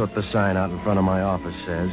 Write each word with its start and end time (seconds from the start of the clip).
what 0.00 0.14
the 0.14 0.22
sign 0.32 0.56
out 0.56 0.70
in 0.70 0.82
front 0.82 0.98
of 0.98 1.04
my 1.04 1.20
office 1.20 1.54
says. 1.66 1.90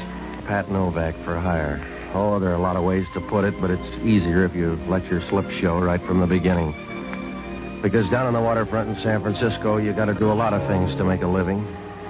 Pat 0.48 0.72
Novak 0.72 1.14
for 1.26 1.38
hire. 1.38 1.76
Oh, 2.16 2.40
there 2.40 2.50
are 2.50 2.56
a 2.56 2.60
lot 2.60 2.78
of 2.78 2.86
ways 2.86 3.06
to 3.14 3.20
put 3.28 3.44
it, 3.44 3.54
but 3.60 3.70
it's 3.70 3.84
easier 4.02 4.46
if 4.46 4.56
you 4.56 4.80
let 4.88 5.04
your 5.12 5.20
slip 5.30 5.46
show 5.60 5.78
right 5.78 6.00
from 6.08 6.22
the 6.22 6.26
beginning. 6.26 6.72
Because 7.84 8.10
down 8.10 8.26
on 8.26 8.34
the 8.34 8.40
waterfront 8.40 8.90
in 8.90 9.04
San 9.04 9.22
Francisco, 9.22 9.76
you 9.76 9.92
got 9.92 10.06
to 10.06 10.14
do 10.14 10.32
a 10.32 10.34
lot 10.34 10.54
of 10.54 10.66
things 10.70 10.96
to 10.96 11.04
make 11.04 11.22
a 11.22 11.28
living. 11.28 11.60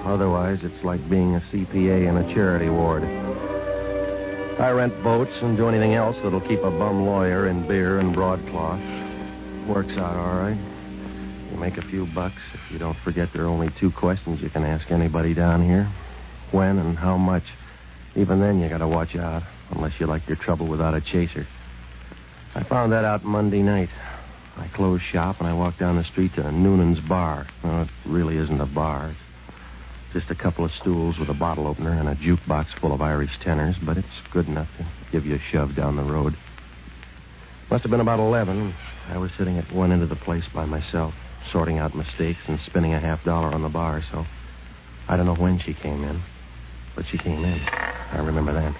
Otherwise, 0.06 0.60
it's 0.62 0.84
like 0.84 1.02
being 1.10 1.34
a 1.34 1.42
CPA 1.50 2.08
in 2.08 2.16
a 2.16 2.32
charity 2.32 2.70
ward. 2.70 3.02
I 4.60 4.70
rent 4.70 4.94
boats 5.02 5.34
and 5.42 5.56
do 5.56 5.68
anything 5.68 5.94
else 5.94 6.16
that'll 6.22 6.46
keep 6.46 6.60
a 6.60 6.70
bum 6.70 7.06
lawyer 7.06 7.48
in 7.48 7.66
beer 7.66 7.98
and 7.98 8.14
broadcloth. 8.14 8.78
Works 9.66 9.98
out 9.98 10.14
all 10.14 10.38
right. 10.38 10.77
You 11.50 11.56
make 11.56 11.78
a 11.78 11.82
few 11.82 12.06
bucks 12.14 12.40
if 12.52 12.60
you 12.70 12.78
don't 12.78 12.96
forget 13.04 13.28
there 13.32 13.44
are 13.44 13.48
only 13.48 13.70
two 13.80 13.90
questions 13.90 14.40
you 14.40 14.50
can 14.50 14.64
ask 14.64 14.90
anybody 14.90 15.34
down 15.34 15.64
here 15.64 15.90
when 16.50 16.78
and 16.78 16.96
how 16.96 17.16
much. 17.16 17.44
Even 18.16 18.40
then, 18.40 18.58
you 18.58 18.68
got 18.68 18.78
to 18.78 18.88
watch 18.88 19.14
out, 19.14 19.42
unless 19.70 19.92
you 19.98 20.06
like 20.06 20.26
your 20.26 20.36
trouble 20.36 20.66
without 20.66 20.94
a 20.94 21.00
chaser. 21.00 21.46
I 22.54 22.64
found 22.64 22.92
that 22.92 23.04
out 23.04 23.24
Monday 23.24 23.62
night. 23.62 23.90
I 24.56 24.68
closed 24.74 25.04
shop 25.12 25.36
and 25.38 25.48
I 25.48 25.52
walked 25.52 25.78
down 25.78 25.96
the 25.96 26.04
street 26.04 26.34
to 26.34 26.50
Noonan's 26.50 27.00
bar. 27.08 27.46
No, 27.62 27.82
it 27.82 27.88
really 28.06 28.36
isn't 28.36 28.60
a 28.60 28.66
bar. 28.66 29.14
It's 30.06 30.24
just 30.26 30.30
a 30.30 30.42
couple 30.42 30.64
of 30.64 30.72
stools 30.72 31.16
with 31.18 31.28
a 31.28 31.34
bottle 31.34 31.66
opener 31.66 31.92
and 31.92 32.08
a 32.08 32.16
jukebox 32.16 32.66
full 32.80 32.92
of 32.92 33.00
Irish 33.00 33.30
tenors, 33.42 33.76
but 33.84 33.96
it's 33.96 34.06
good 34.32 34.48
enough 34.48 34.68
to 34.78 34.86
give 35.12 35.24
you 35.24 35.36
a 35.36 35.42
shove 35.52 35.76
down 35.76 35.96
the 35.96 36.02
road. 36.02 36.34
Must 37.70 37.82
have 37.82 37.90
been 37.90 38.00
about 38.00 38.18
11. 38.18 38.74
I 39.10 39.18
was 39.18 39.30
sitting 39.38 39.58
at 39.58 39.72
one 39.72 39.92
end 39.92 40.02
of 40.02 40.08
the 40.08 40.16
place 40.16 40.44
by 40.52 40.64
myself, 40.64 41.14
sorting 41.52 41.78
out 41.78 41.94
mistakes 41.94 42.40
and 42.46 42.58
spinning 42.66 42.94
a 42.94 43.00
half 43.00 43.22
dollar 43.24 43.48
on 43.48 43.62
the 43.62 43.68
bar, 43.68 44.02
so 44.10 44.24
I 45.08 45.16
don't 45.16 45.26
know 45.26 45.34
when 45.34 45.58
she 45.60 45.74
came 45.74 46.04
in, 46.04 46.22
but 46.94 47.04
she 47.10 47.18
came 47.18 47.44
in. 47.44 47.60
I 47.60 48.18
remember 48.18 48.52
that. 48.52 48.74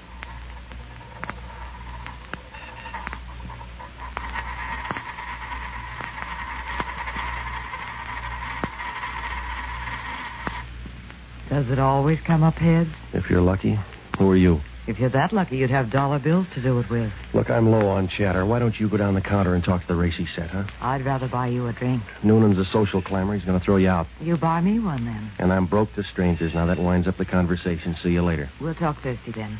Does 11.50 11.70
it 11.70 11.78
always 11.78 12.18
come 12.26 12.42
up 12.42 12.54
heads? 12.54 12.90
If 13.12 13.30
you're 13.30 13.40
lucky, 13.40 13.78
who 14.18 14.30
are 14.30 14.36
you? 14.36 14.60
If 14.88 14.98
you're 14.98 15.10
that 15.10 15.34
lucky, 15.34 15.58
you'd 15.58 15.68
have 15.68 15.90
dollar 15.90 16.18
bills 16.18 16.46
to 16.54 16.62
do 16.62 16.80
it 16.80 16.88
with. 16.88 17.12
Look, 17.34 17.50
I'm 17.50 17.70
low 17.70 17.88
on 17.88 18.08
chatter. 18.08 18.46
Why 18.46 18.58
don't 18.58 18.80
you 18.80 18.88
go 18.88 18.96
down 18.96 19.12
the 19.12 19.20
counter 19.20 19.54
and 19.54 19.62
talk 19.62 19.82
to 19.82 19.86
the 19.86 19.94
racy 19.94 20.26
set, 20.34 20.48
huh? 20.48 20.64
I'd 20.80 21.04
rather 21.04 21.28
buy 21.28 21.48
you 21.48 21.66
a 21.66 21.74
drink. 21.74 22.02
Noonan's 22.24 22.56
a 22.56 22.64
social 22.64 23.02
climber. 23.02 23.34
He's 23.34 23.44
going 23.44 23.58
to 23.60 23.64
throw 23.64 23.76
you 23.76 23.90
out. 23.90 24.06
You 24.18 24.38
buy 24.38 24.62
me 24.62 24.80
one 24.80 25.04
then. 25.04 25.30
And 25.38 25.52
I'm 25.52 25.66
broke 25.66 25.92
to 25.96 26.02
strangers. 26.04 26.54
Now 26.54 26.64
that 26.64 26.78
winds 26.78 27.06
up 27.06 27.18
the 27.18 27.26
conversation. 27.26 27.96
See 28.02 28.08
you 28.08 28.22
later. 28.22 28.48
We'll 28.62 28.74
talk 28.74 28.96
Thursday 29.02 29.30
then. 29.30 29.58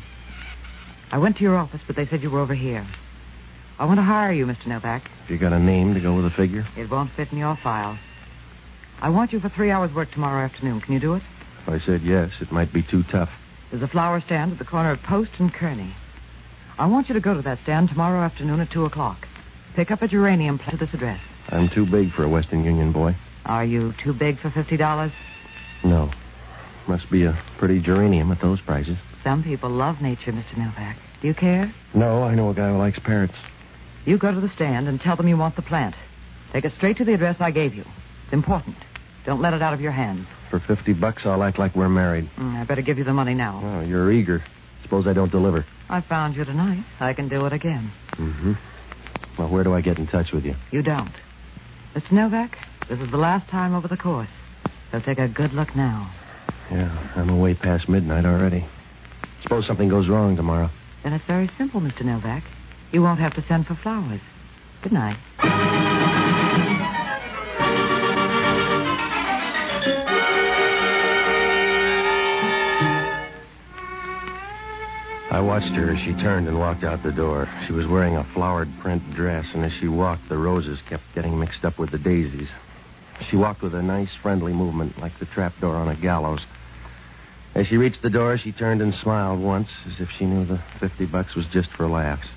I 1.11 1.19
went 1.19 1.37
to 1.37 1.43
your 1.43 1.57
office, 1.57 1.81
but 1.85 1.95
they 1.95 2.07
said 2.07 2.23
you 2.23 2.31
were 2.31 2.39
over 2.39 2.55
here. 2.55 2.87
I 3.77 3.85
want 3.85 3.99
to 3.99 4.03
hire 4.03 4.33
you, 4.33 4.47
Mr. 4.47 4.65
Novak. 4.65 5.03
You 5.27 5.37
got 5.37 5.53
a 5.53 5.59
name 5.59 5.93
to 5.93 5.99
go 5.99 6.15
with 6.15 6.25
the 6.25 6.31
figure? 6.31 6.65
It 6.75 6.89
won't 6.89 7.11
fit 7.11 7.31
in 7.31 7.37
your 7.37 7.55
file. 7.61 7.99
I 8.99 9.09
want 9.09 9.31
you 9.31 9.39
for 9.39 9.49
three 9.49 9.69
hours' 9.69 9.93
work 9.93 10.09
tomorrow 10.11 10.43
afternoon. 10.43 10.81
Can 10.81 10.95
you 10.95 10.99
do 10.99 11.13
it? 11.13 11.23
If 11.61 11.69
I 11.69 11.77
said 11.85 12.01
yes, 12.01 12.31
it 12.41 12.51
might 12.51 12.73
be 12.73 12.81
too 12.81 13.03
tough. 13.11 13.29
There's 13.69 13.83
a 13.83 13.87
flower 13.87 14.19
stand 14.21 14.51
at 14.51 14.57
the 14.57 14.65
corner 14.65 14.91
of 14.91 14.99
Post 15.03 15.31
and 15.37 15.53
Kearny. 15.53 15.93
I 16.79 16.87
want 16.87 17.07
you 17.07 17.13
to 17.13 17.21
go 17.21 17.35
to 17.35 17.41
that 17.43 17.59
stand 17.63 17.89
tomorrow 17.89 18.21
afternoon 18.21 18.61
at 18.61 18.71
2 18.71 18.85
o'clock. 18.85 19.27
Pick 19.75 19.91
up 19.91 20.01
a 20.01 20.07
geranium 20.07 20.57
plant 20.57 20.79
to 20.79 20.85
this 20.85 20.93
address. 20.93 21.19
I'm 21.49 21.69
too 21.69 21.85
big 21.85 22.11
for 22.13 22.23
a 22.23 22.29
Western 22.29 22.63
Union 22.63 22.91
boy. 22.91 23.15
Are 23.45 23.65
you 23.65 23.93
too 24.03 24.13
big 24.13 24.39
for 24.39 24.49
$50? 24.49 25.11
No. 25.83 26.11
Must 26.87 27.09
be 27.11 27.25
a 27.25 27.39
pretty 27.59 27.79
geranium 27.79 28.31
at 28.31 28.41
those 28.41 28.59
prices. 28.61 28.97
Some 29.23 29.43
people 29.43 29.69
love 29.69 30.01
nature, 30.01 30.31
Mr. 30.31 30.57
Novak. 30.57 30.97
Do 31.21 31.27
you 31.27 31.35
care? 31.35 31.71
No, 31.93 32.23
I 32.23 32.33
know 32.33 32.49
a 32.49 32.55
guy 32.55 32.71
who 32.71 32.77
likes 32.77 32.97
parrots. 32.99 33.35
You 34.05 34.17
go 34.17 34.33
to 34.33 34.39
the 34.41 34.49
stand 34.49 34.87
and 34.87 34.99
tell 34.99 35.15
them 35.15 35.27
you 35.27 35.37
want 35.37 35.55
the 35.55 35.61
plant. 35.61 35.93
Take 36.53 36.65
it 36.65 36.73
straight 36.73 36.97
to 36.97 37.05
the 37.05 37.13
address 37.13 37.37
I 37.39 37.51
gave 37.51 37.75
you. 37.75 37.83
It's 38.23 38.33
important. 38.33 38.77
Don't 39.25 39.41
let 39.41 39.53
it 39.53 39.61
out 39.61 39.73
of 39.73 39.81
your 39.81 39.91
hands. 39.91 40.27
For 40.49 40.59
50 40.59 40.93
bucks, 40.93 41.25
I'll 41.25 41.43
act 41.43 41.59
like 41.59 41.75
we're 41.75 41.89
married. 41.89 42.29
Mm, 42.37 42.59
I 42.59 42.63
better 42.65 42.81
give 42.81 42.97
you 42.97 43.03
the 43.03 43.13
money 43.13 43.35
now. 43.35 43.61
Oh, 43.63 43.81
you're 43.81 44.11
eager. 44.11 44.43
Suppose 44.83 45.05
I 45.05 45.13
don't 45.13 45.31
deliver. 45.31 45.65
I 45.89 46.01
found 46.01 46.35
you 46.35 46.43
tonight. 46.43 46.83
I 46.99 47.13
can 47.13 47.29
do 47.29 47.45
it 47.45 47.53
again. 47.53 47.91
Mm-hmm. 48.13 48.53
Well, 49.37 49.49
where 49.49 49.63
do 49.63 49.73
I 49.73 49.81
get 49.81 49.99
in 49.99 50.07
touch 50.07 50.31
with 50.33 50.45
you? 50.45 50.55
You 50.71 50.81
don't. 50.81 51.13
Mr. 51.95 52.11
Novak, 52.11 52.57
this 52.89 52.99
is 52.99 53.11
the 53.11 53.17
last 53.17 53.49
time 53.49 53.75
over 53.75 53.87
the 53.87 53.97
course. 53.97 54.29
So 54.91 54.99
take 54.99 55.19
a 55.19 55.27
good 55.27 55.53
look 55.53 55.75
now. 55.75 56.11
Yeah, 56.71 57.11
I'm 57.15 57.29
away 57.29 57.53
past 57.55 57.87
midnight 57.87 58.25
already. 58.25 58.65
Suppose 59.43 59.67
something 59.67 59.89
goes 59.89 60.07
wrong 60.07 60.35
tomorrow. 60.35 60.69
Then 61.03 61.13
it's 61.13 61.25
very 61.25 61.49
simple, 61.57 61.79
Mr. 61.79 62.03
Novak. 62.03 62.43
You 62.91 63.01
won't 63.01 63.19
have 63.19 63.35
to 63.35 63.45
send 63.47 63.67
for 63.67 63.75
flowers. 63.75 64.21
Good 64.81 64.93
night. 64.93 65.17
I 75.31 75.41
watched 75.41 75.73
her 75.75 75.91
as 75.91 75.99
she 75.99 76.13
turned 76.13 76.47
and 76.47 76.57
walked 76.57 76.83
out 76.83 77.03
the 77.03 77.11
door. 77.11 77.47
She 77.67 77.73
was 77.73 77.85
wearing 77.85 78.15
a 78.15 78.27
flowered 78.33 78.69
print 78.81 79.03
dress, 79.13 79.45
and 79.53 79.63
as 79.63 79.71
she 79.79 79.87
walked, 79.87 80.27
the 80.27 80.37
roses 80.37 80.79
kept 80.89 81.03
getting 81.13 81.39
mixed 81.39 81.63
up 81.63 81.77
with 81.77 81.91
the 81.91 81.99
daisies. 81.99 82.47
She 83.29 83.35
walked 83.35 83.61
with 83.61 83.75
a 83.75 83.81
nice, 83.83 84.09
friendly 84.23 84.53
movement, 84.53 84.97
like 84.97 85.11
the 85.19 85.27
trapdoor 85.27 85.75
on 85.75 85.87
a 85.87 85.95
gallows. 85.95 86.39
As 87.53 87.67
she 87.67 87.77
reached 87.77 88.01
the 88.01 88.09
door, 88.09 88.39
she 88.39 88.51
turned 88.51 88.81
and 88.81 88.91
smiled 89.03 89.39
once, 89.39 89.67
as 89.85 89.99
if 89.99 90.09
she 90.17 90.25
knew 90.25 90.45
the 90.45 90.63
50 90.79 91.05
bucks 91.05 91.35
was 91.35 91.45
just 91.53 91.69
for 91.77 91.87
laughs. 91.87 92.27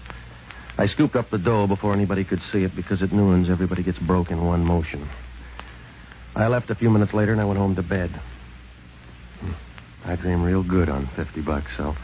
I 0.77 0.87
scooped 0.87 1.17
up 1.17 1.31
the 1.31 1.39
dough 1.39 1.67
before 1.67 1.95
anybody 1.95 2.25
could 2.25 2.41
see 2.53 2.63
it, 2.65 2.77
because 2.77 3.03
at 3.03 3.13
Noonan's, 3.13 3.49
everybody 3.49 3.83
gets 3.83 3.99
broke 4.01 4.31
in 4.31 4.45
one 4.45 4.65
motion. 4.67 5.09
I 6.35 6.49
left 6.49 6.69
a 6.69 6.75
few 6.75 6.91
minutes 6.91 7.15
later, 7.15 7.33
and 7.33 7.41
I 7.41 7.45
went 7.47 7.59
home 7.59 7.75
to 7.77 7.83
bed. 7.83 8.11
Hmm. 9.41 9.53
I 10.05 10.17
dreamed 10.17 10.45
real 10.45 10.63
good 10.63 10.91
on 10.91 11.09
50 11.17 11.41
bucks, 11.41 11.71
so 11.79 11.95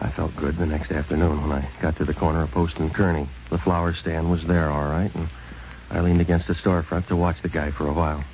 I 0.00 0.10
felt 0.10 0.36
good 0.36 0.56
the 0.56 0.66
next 0.66 0.90
afternoon 0.90 1.40
when 1.42 1.52
I 1.52 1.68
got 1.80 1.96
to 1.96 2.04
the 2.04 2.14
corner 2.14 2.42
of 2.42 2.50
Post 2.50 2.76
and 2.78 2.92
Kearny. 2.92 3.28
The 3.50 3.58
flower 3.58 3.94
stand 3.94 4.30
was 4.30 4.44
there, 4.46 4.70
all 4.70 4.88
right, 4.88 5.14
and 5.14 5.28
I 5.90 6.00
leaned 6.00 6.20
against 6.20 6.48
the 6.48 6.54
storefront 6.54 7.08
to 7.08 7.16
watch 7.16 7.36
the 7.42 7.48
guy 7.48 7.70
for 7.70 7.86
a 7.86 7.92
while. 7.92 8.24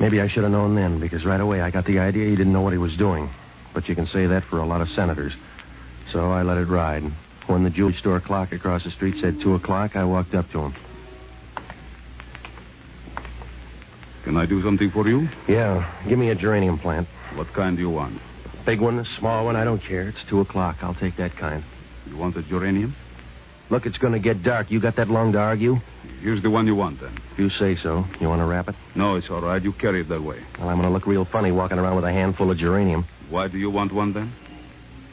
Maybe 0.00 0.20
I 0.20 0.28
should 0.28 0.42
have 0.42 0.52
known 0.52 0.74
then, 0.74 1.00
because 1.00 1.24
right 1.24 1.40
away 1.40 1.60
I 1.60 1.70
got 1.70 1.86
the 1.86 1.98
idea 1.98 2.28
he 2.28 2.36
didn't 2.36 2.52
know 2.52 2.60
what 2.60 2.72
he 2.72 2.78
was 2.78 2.96
doing. 2.96 3.30
But 3.72 3.88
you 3.88 3.94
can 3.94 4.06
say 4.06 4.26
that 4.26 4.44
for 4.44 4.58
a 4.58 4.66
lot 4.66 4.80
of 4.80 4.88
senators. 4.88 5.32
So 6.12 6.30
I 6.30 6.42
let 6.42 6.58
it 6.58 6.66
ride. 6.66 7.04
When 7.46 7.62
the 7.62 7.70
jewelry 7.70 7.94
store 7.94 8.20
clock 8.20 8.52
across 8.52 8.84
the 8.84 8.90
street 8.90 9.14
said 9.20 9.40
2 9.40 9.54
o'clock, 9.54 9.96
I 9.96 10.04
walked 10.04 10.34
up 10.34 10.50
to 10.50 10.60
him. 10.60 10.74
Can 14.24 14.36
I 14.36 14.44
do 14.46 14.62
something 14.62 14.90
for 14.90 15.06
you? 15.06 15.28
Yeah, 15.48 15.88
give 16.08 16.18
me 16.18 16.30
a 16.30 16.34
geranium 16.34 16.78
plant. 16.78 17.06
What 17.34 17.52
kind 17.54 17.76
do 17.76 17.82
you 17.82 17.90
want? 17.90 18.20
Big 18.66 18.80
one, 18.80 18.98
a 18.98 19.04
small 19.20 19.44
one, 19.44 19.54
I 19.54 19.62
don't 19.62 19.80
care. 19.80 20.08
It's 20.08 20.18
2 20.28 20.40
o'clock. 20.40 20.78
I'll 20.82 20.96
take 20.96 21.16
that 21.18 21.36
kind. 21.36 21.62
You 22.04 22.16
want 22.16 22.34
the 22.34 22.42
geranium? 22.42 22.96
Look, 23.70 23.86
it's 23.86 23.96
going 23.98 24.12
to 24.12 24.18
get 24.18 24.42
dark. 24.42 24.70
You 24.72 24.80
got 24.80 24.96
that 24.96 25.08
long 25.08 25.32
to 25.32 25.38
argue? 25.38 25.76
Here's 26.20 26.42
the 26.42 26.50
one 26.50 26.66
you 26.66 26.74
want, 26.74 27.00
then. 27.00 27.16
If 27.32 27.38
you 27.38 27.48
say 27.48 27.76
so. 27.80 28.04
You 28.20 28.28
want 28.28 28.40
to 28.40 28.44
wrap 28.44 28.68
it? 28.68 28.74
No, 28.96 29.14
it's 29.14 29.28
all 29.30 29.40
right. 29.40 29.62
You 29.62 29.72
carry 29.72 30.00
it 30.00 30.08
that 30.08 30.22
way. 30.22 30.40
Well, 30.58 30.68
I'm 30.68 30.76
going 30.76 30.88
to 30.88 30.92
look 30.92 31.06
real 31.06 31.24
funny 31.30 31.52
walking 31.52 31.78
around 31.78 31.94
with 31.94 32.04
a 32.04 32.12
handful 32.12 32.50
of 32.50 32.58
geranium. 32.58 33.06
Why 33.30 33.46
do 33.46 33.56
you 33.56 33.70
want 33.70 33.94
one, 33.94 34.12
then? 34.12 34.32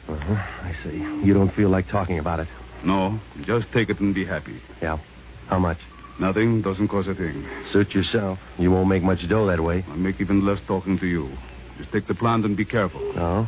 Uh-huh. 0.08 0.34
I 0.34 0.74
see. 0.82 0.96
You 1.24 1.32
don't 1.32 1.54
feel 1.54 1.68
like 1.68 1.88
talking 1.88 2.18
about 2.18 2.40
it. 2.40 2.48
No, 2.84 3.18
just 3.44 3.66
take 3.72 3.88
it 3.88 4.00
and 4.00 4.14
be 4.14 4.26
happy. 4.26 4.60
Yeah. 4.82 4.98
How 5.46 5.58
much? 5.58 5.78
Nothing 6.20 6.60
doesn't 6.60 6.88
cost 6.88 7.08
a 7.08 7.14
thing. 7.14 7.48
Suit 7.72 7.90
yourself. 7.90 8.38
You 8.58 8.70
won't 8.70 8.88
make 8.88 9.02
much 9.02 9.28
dough 9.28 9.46
that 9.46 9.62
way. 9.62 9.84
I'll 9.88 9.96
make 9.96 10.20
even 10.20 10.44
less 10.44 10.58
talking 10.66 10.98
to 10.98 11.06
you. 11.06 11.30
Just 11.78 11.92
take 11.92 12.06
the 12.06 12.14
plant 12.14 12.44
and 12.44 12.56
be 12.56 12.64
careful. 12.64 13.00
No? 13.14 13.46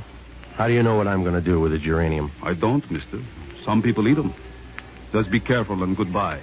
How 0.54 0.66
do 0.66 0.72
you 0.72 0.82
know 0.82 0.96
what 0.96 1.06
I'm 1.06 1.22
going 1.22 1.34
to 1.34 1.40
do 1.40 1.60
with 1.60 1.72
the 1.72 1.78
geranium? 1.78 2.32
I 2.42 2.54
don't, 2.54 2.88
mister. 2.90 3.22
Some 3.64 3.82
people 3.82 4.08
eat 4.08 4.14
them. 4.14 4.34
Just 5.12 5.30
be 5.30 5.40
careful 5.40 5.82
and 5.82 5.96
goodbye. 5.96 6.40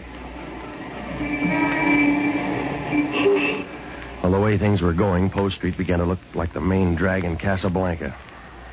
Well, 4.23 4.31
the 4.31 4.39
way 4.39 4.57
things 4.57 4.81
were 4.81 4.93
going, 4.93 5.29
Post 5.29 5.57
Street 5.57 5.77
began 5.77 5.99
to 5.99 6.05
look 6.05 6.19
like 6.33 6.53
the 6.53 6.61
main 6.61 6.95
drag 6.95 7.25
in 7.25 7.37
Casablanca. 7.37 8.15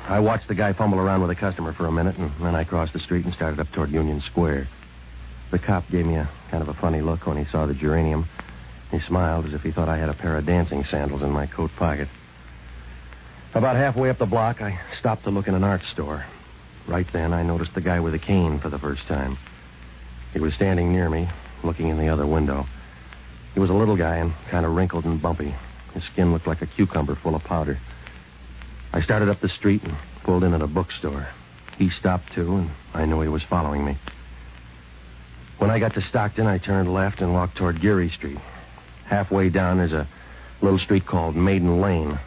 I 0.07 0.19
watched 0.19 0.47
the 0.47 0.55
guy 0.55 0.73
fumble 0.73 0.99
around 0.99 1.21
with 1.21 1.29
a 1.31 1.35
customer 1.35 1.73
for 1.73 1.87
a 1.87 1.91
minute, 1.91 2.17
and 2.17 2.31
then 2.41 2.55
I 2.55 2.63
crossed 2.63 2.93
the 2.93 2.99
street 2.99 3.25
and 3.25 3.33
started 3.33 3.59
up 3.59 3.67
toward 3.73 3.91
Union 3.91 4.21
Square. 4.31 4.67
The 5.51 5.59
cop 5.59 5.83
gave 5.91 6.05
me 6.05 6.15
a 6.15 6.29
kind 6.49 6.63
of 6.63 6.69
a 6.69 6.79
funny 6.79 7.01
look 7.01 7.27
when 7.27 7.37
he 7.37 7.45
saw 7.51 7.65
the 7.65 7.73
geranium, 7.73 8.27
He 8.91 8.99
smiled 9.01 9.45
as 9.45 9.53
if 9.53 9.61
he 9.61 9.71
thought 9.71 9.89
I 9.89 9.97
had 9.97 10.09
a 10.09 10.13
pair 10.13 10.37
of 10.37 10.45
dancing 10.45 10.83
sandals 10.89 11.21
in 11.21 11.31
my 11.31 11.47
coat 11.47 11.71
pocket. 11.77 12.07
About 13.53 13.75
halfway 13.75 14.09
up 14.09 14.17
the 14.17 14.25
block, 14.25 14.61
I 14.61 14.79
stopped 14.97 15.25
to 15.25 15.29
look 15.29 15.47
in 15.47 15.55
an 15.55 15.63
art 15.63 15.81
store. 15.91 16.25
Right 16.87 17.05
then, 17.11 17.33
I 17.33 17.43
noticed 17.43 17.75
the 17.75 17.81
guy 17.81 17.99
with 17.99 18.13
the 18.13 18.19
cane 18.19 18.59
for 18.61 18.69
the 18.69 18.79
first 18.79 19.01
time. 19.07 19.37
He 20.31 20.39
was 20.39 20.53
standing 20.53 20.93
near 20.93 21.09
me, 21.09 21.29
looking 21.61 21.89
in 21.89 21.97
the 21.97 22.07
other 22.07 22.25
window. 22.25 22.65
He 23.53 23.59
was 23.59 23.69
a 23.69 23.73
little 23.73 23.97
guy 23.97 24.17
and 24.17 24.33
kind 24.49 24.65
of 24.65 24.73
wrinkled 24.73 25.03
and 25.03 25.21
bumpy. 25.21 25.53
His 25.93 26.03
skin 26.13 26.31
looked 26.31 26.47
like 26.47 26.61
a 26.61 26.67
cucumber 26.67 27.17
full 27.21 27.35
of 27.35 27.43
powder. 27.43 27.77
I 28.93 29.01
started 29.01 29.27
up 29.27 29.41
the 29.41 29.49
street 29.49 29.83
and 29.83 29.97
pulled 30.23 30.45
in 30.45 30.53
at 30.53 30.61
a 30.61 30.67
bookstore. 30.67 31.27
He 31.77 31.89
stopped 31.89 32.33
too, 32.33 32.55
and 32.55 32.71
I 32.93 33.05
knew 33.05 33.19
he 33.21 33.27
was 33.27 33.43
following 33.49 33.83
me. 33.83 33.97
When 35.57 35.69
I 35.69 35.79
got 35.79 35.93
to 35.95 36.01
Stockton, 36.01 36.47
I 36.47 36.57
turned 36.57 36.93
left 36.93 37.19
and 37.19 37.33
walked 37.33 37.57
toward 37.57 37.81
Geary 37.81 38.09
Street. 38.09 38.39
Halfway 39.07 39.49
down, 39.49 39.77
there's 39.77 39.91
a 39.91 40.07
little 40.61 40.79
street 40.79 41.05
called 41.05 41.35
Maiden 41.35 41.81
Lane. 41.81 42.17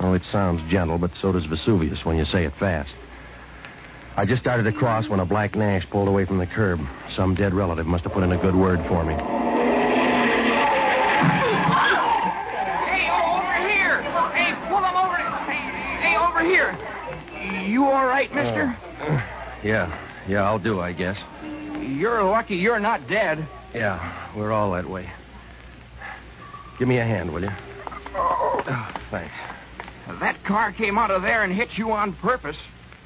Oh, 0.00 0.12
it 0.12 0.22
sounds 0.30 0.60
gentle, 0.70 0.98
but 0.98 1.10
so 1.20 1.32
does 1.32 1.46
Vesuvius 1.46 2.04
when 2.04 2.16
you 2.16 2.24
say 2.26 2.44
it 2.44 2.52
fast. 2.58 2.92
I 4.16 4.24
just 4.24 4.40
started 4.40 4.62
to 4.64 4.72
cross 4.72 5.08
when 5.08 5.20
a 5.20 5.26
black 5.26 5.54
Nash 5.56 5.84
pulled 5.90 6.08
away 6.08 6.24
from 6.24 6.38
the 6.38 6.46
curb. 6.46 6.78
Some 7.16 7.34
dead 7.34 7.52
relative 7.52 7.86
must 7.86 8.04
have 8.04 8.12
put 8.12 8.22
in 8.22 8.32
a 8.32 8.40
good 8.40 8.54
word 8.54 8.78
for 8.88 9.04
me. 9.04 9.14
Hey, 9.14 9.20
over 13.10 13.68
here! 13.68 14.02
Hey, 14.32 14.54
pull 14.68 14.78
him 14.78 14.94
over! 14.94 15.16
Hey, 15.50 15.66
hey, 16.00 16.16
over 16.16 16.42
here! 16.44 16.76
You 17.66 17.84
all 17.84 18.06
right, 18.06 18.32
mister? 18.32 18.76
Uh, 19.00 19.20
yeah, 19.64 19.88
yeah, 20.28 20.42
I'll 20.42 20.60
do, 20.60 20.80
I 20.80 20.92
guess. 20.92 21.16
You're 21.80 22.22
lucky 22.22 22.56
you're 22.56 22.78
not 22.78 23.08
dead. 23.08 23.48
Yeah, 23.74 24.36
we're 24.36 24.52
all 24.52 24.70
that 24.72 24.88
way. 24.88 25.10
Give 26.78 26.86
me 26.86 26.98
a 26.98 27.04
hand, 27.04 27.32
will 27.32 27.42
you? 27.42 27.50
Oh, 28.14 28.92
thanks. 29.10 29.32
That 30.20 30.42
car 30.44 30.72
came 30.72 30.98
out 30.98 31.10
of 31.10 31.22
there 31.22 31.44
and 31.44 31.52
hit 31.52 31.68
you 31.76 31.92
on 31.92 32.14
purpose. 32.16 32.56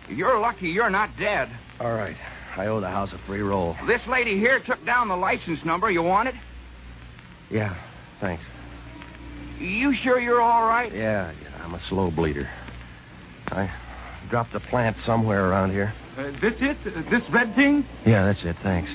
You're 0.08 0.38
lucky 0.38 0.68
you're 0.68 0.90
not 0.90 1.10
dead. 1.18 1.48
All 1.80 1.92
right. 1.92 2.16
I 2.56 2.66
owe 2.66 2.80
the 2.80 2.88
house 2.88 3.12
a 3.12 3.26
free 3.26 3.40
roll. 3.40 3.76
This 3.86 4.00
lady 4.08 4.38
here 4.38 4.60
took 4.66 4.84
down 4.84 5.08
the 5.08 5.16
license 5.16 5.60
number. 5.64 5.90
You 5.90 6.02
want 6.02 6.28
it? 6.28 6.34
Yeah, 7.50 7.76
thanks. 8.20 8.42
You 9.58 9.94
sure 10.02 10.18
you're 10.18 10.40
all 10.40 10.66
right? 10.66 10.92
Yeah, 10.92 11.32
yeah, 11.40 11.64
I'm 11.64 11.74
a 11.74 11.80
slow 11.88 12.10
bleeder. 12.10 12.48
I 13.48 13.70
dropped 14.28 14.54
a 14.54 14.60
plant 14.60 14.96
somewhere 15.04 15.48
around 15.48 15.70
here. 15.70 15.92
Uh, 16.16 16.32
this 16.40 16.54
it? 16.60 16.76
Uh, 16.84 17.10
this 17.10 17.22
red 17.32 17.54
thing? 17.54 17.86
Yeah, 18.04 18.26
that's 18.26 18.44
it. 18.44 18.56
Thanks. 18.62 18.90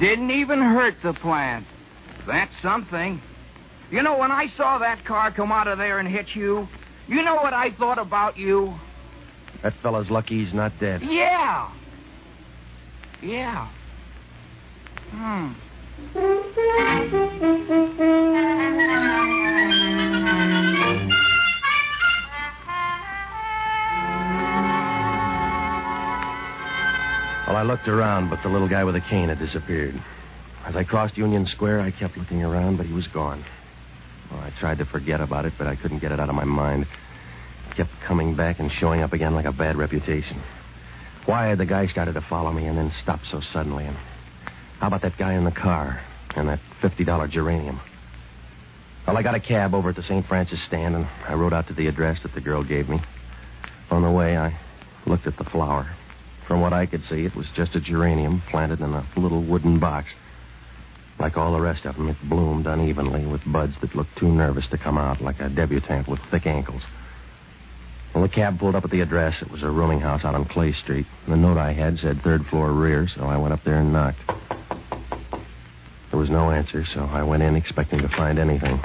Didn't 0.00 0.30
even 0.30 0.58
hurt 0.58 0.94
the 1.02 1.12
plant. 1.14 1.66
That's 2.26 2.52
something. 2.62 3.22
You 3.90 4.02
know, 4.02 4.18
when 4.18 4.30
I 4.30 4.46
saw 4.56 4.78
that 4.78 5.04
car 5.04 5.32
come 5.32 5.52
out 5.52 5.68
of 5.68 5.78
there 5.78 5.98
and 5.98 6.08
hit 6.08 6.26
you, 6.34 6.68
you 7.10 7.22
know 7.22 7.34
what 7.34 7.52
I 7.52 7.74
thought 7.76 7.98
about 7.98 8.38
you? 8.38 8.74
That 9.62 9.74
fella's 9.82 10.10
lucky 10.10 10.44
he's 10.44 10.54
not 10.54 10.72
dead. 10.80 11.02
Yeah. 11.02 11.70
Yeah. 13.22 13.68
Hmm. 15.10 15.52
Well, 27.46 27.56
I 27.56 27.62
looked 27.64 27.88
around, 27.88 28.30
but 28.30 28.38
the 28.44 28.48
little 28.48 28.68
guy 28.68 28.84
with 28.84 28.94
the 28.94 29.00
cane 29.00 29.28
had 29.28 29.40
disappeared. 29.40 30.00
As 30.64 30.76
I 30.76 30.84
crossed 30.84 31.16
Union 31.16 31.46
Square, 31.46 31.80
I 31.80 31.90
kept 31.90 32.16
looking 32.16 32.44
around, 32.44 32.76
but 32.76 32.86
he 32.86 32.92
was 32.92 33.08
gone. 33.08 33.44
I 34.36 34.52
tried 34.58 34.78
to 34.78 34.84
forget 34.84 35.20
about 35.20 35.44
it, 35.44 35.54
but 35.58 35.66
I 35.66 35.76
couldn't 35.76 36.00
get 36.00 36.12
it 36.12 36.20
out 36.20 36.28
of 36.28 36.34
my 36.34 36.44
mind. 36.44 36.86
It 37.70 37.76
kept 37.76 37.90
coming 38.06 38.36
back 38.36 38.58
and 38.58 38.70
showing 38.70 39.00
up 39.00 39.12
again 39.12 39.34
like 39.34 39.46
a 39.46 39.52
bad 39.52 39.76
reputation. 39.76 40.42
Why 41.26 41.46
had 41.48 41.58
the 41.58 41.66
guy 41.66 41.86
started 41.86 42.14
to 42.14 42.20
follow 42.22 42.52
me 42.52 42.66
and 42.66 42.76
then 42.76 42.92
stopped 43.02 43.24
so 43.30 43.40
suddenly? 43.52 43.86
And 43.86 43.96
how 44.78 44.86
about 44.86 45.02
that 45.02 45.18
guy 45.18 45.34
in 45.34 45.44
the 45.44 45.50
car 45.50 46.00
and 46.36 46.48
that 46.48 46.60
$50 46.82 47.30
geranium? 47.30 47.80
Well, 49.06 49.16
I 49.16 49.22
got 49.22 49.34
a 49.34 49.40
cab 49.40 49.74
over 49.74 49.90
at 49.90 49.96
the 49.96 50.02
St. 50.02 50.26
Francis 50.26 50.64
stand, 50.66 50.94
and 50.94 51.06
I 51.26 51.34
rode 51.34 51.52
out 51.52 51.66
to 51.68 51.74
the 51.74 51.88
address 51.88 52.22
that 52.22 52.34
the 52.34 52.40
girl 52.40 52.62
gave 52.62 52.88
me. 52.88 53.00
On 53.90 54.02
the 54.02 54.10
way, 54.10 54.36
I 54.36 54.56
looked 55.06 55.26
at 55.26 55.36
the 55.36 55.44
flower. 55.44 55.90
From 56.46 56.60
what 56.60 56.72
I 56.72 56.86
could 56.86 57.02
see, 57.04 57.24
it 57.24 57.34
was 57.34 57.46
just 57.54 57.74
a 57.74 57.80
geranium 57.80 58.42
planted 58.50 58.80
in 58.80 58.92
a 58.92 59.06
little 59.16 59.42
wooden 59.44 59.78
box. 59.78 60.10
Like 61.20 61.36
all 61.36 61.52
the 61.52 61.60
rest 61.60 61.84
of 61.84 61.96
them, 61.96 62.08
it 62.08 62.16
bloomed 62.24 62.66
unevenly 62.66 63.26
with 63.26 63.42
buds 63.46 63.74
that 63.82 63.94
looked 63.94 64.16
too 64.16 64.32
nervous 64.32 64.66
to 64.70 64.78
come 64.78 64.96
out, 64.96 65.20
like 65.20 65.38
a 65.38 65.50
debutante 65.50 66.08
with 66.08 66.18
thick 66.30 66.46
ankles. 66.46 66.82
When 68.12 68.22
the 68.22 68.28
cab 68.28 68.58
pulled 68.58 68.74
up 68.74 68.84
at 68.84 68.90
the 68.90 69.02
address, 69.02 69.40
it 69.42 69.50
was 69.50 69.62
a 69.62 69.70
rooming 69.70 70.00
house 70.00 70.24
out 70.24 70.34
on 70.34 70.46
Clay 70.46 70.72
Street. 70.72 71.06
The 71.28 71.36
note 71.36 71.58
I 71.58 71.74
had 71.74 71.98
said 71.98 72.22
third 72.22 72.46
floor 72.46 72.72
rear, 72.72 73.06
so 73.14 73.24
I 73.24 73.36
went 73.36 73.52
up 73.52 73.60
there 73.64 73.80
and 73.80 73.92
knocked. 73.92 74.18
There 76.10 76.18
was 76.18 76.30
no 76.30 76.50
answer, 76.50 76.84
so 76.94 77.02
I 77.02 77.22
went 77.22 77.42
in 77.42 77.54
expecting 77.54 78.00
to 78.00 78.08
find 78.08 78.38
anything. 78.38 78.82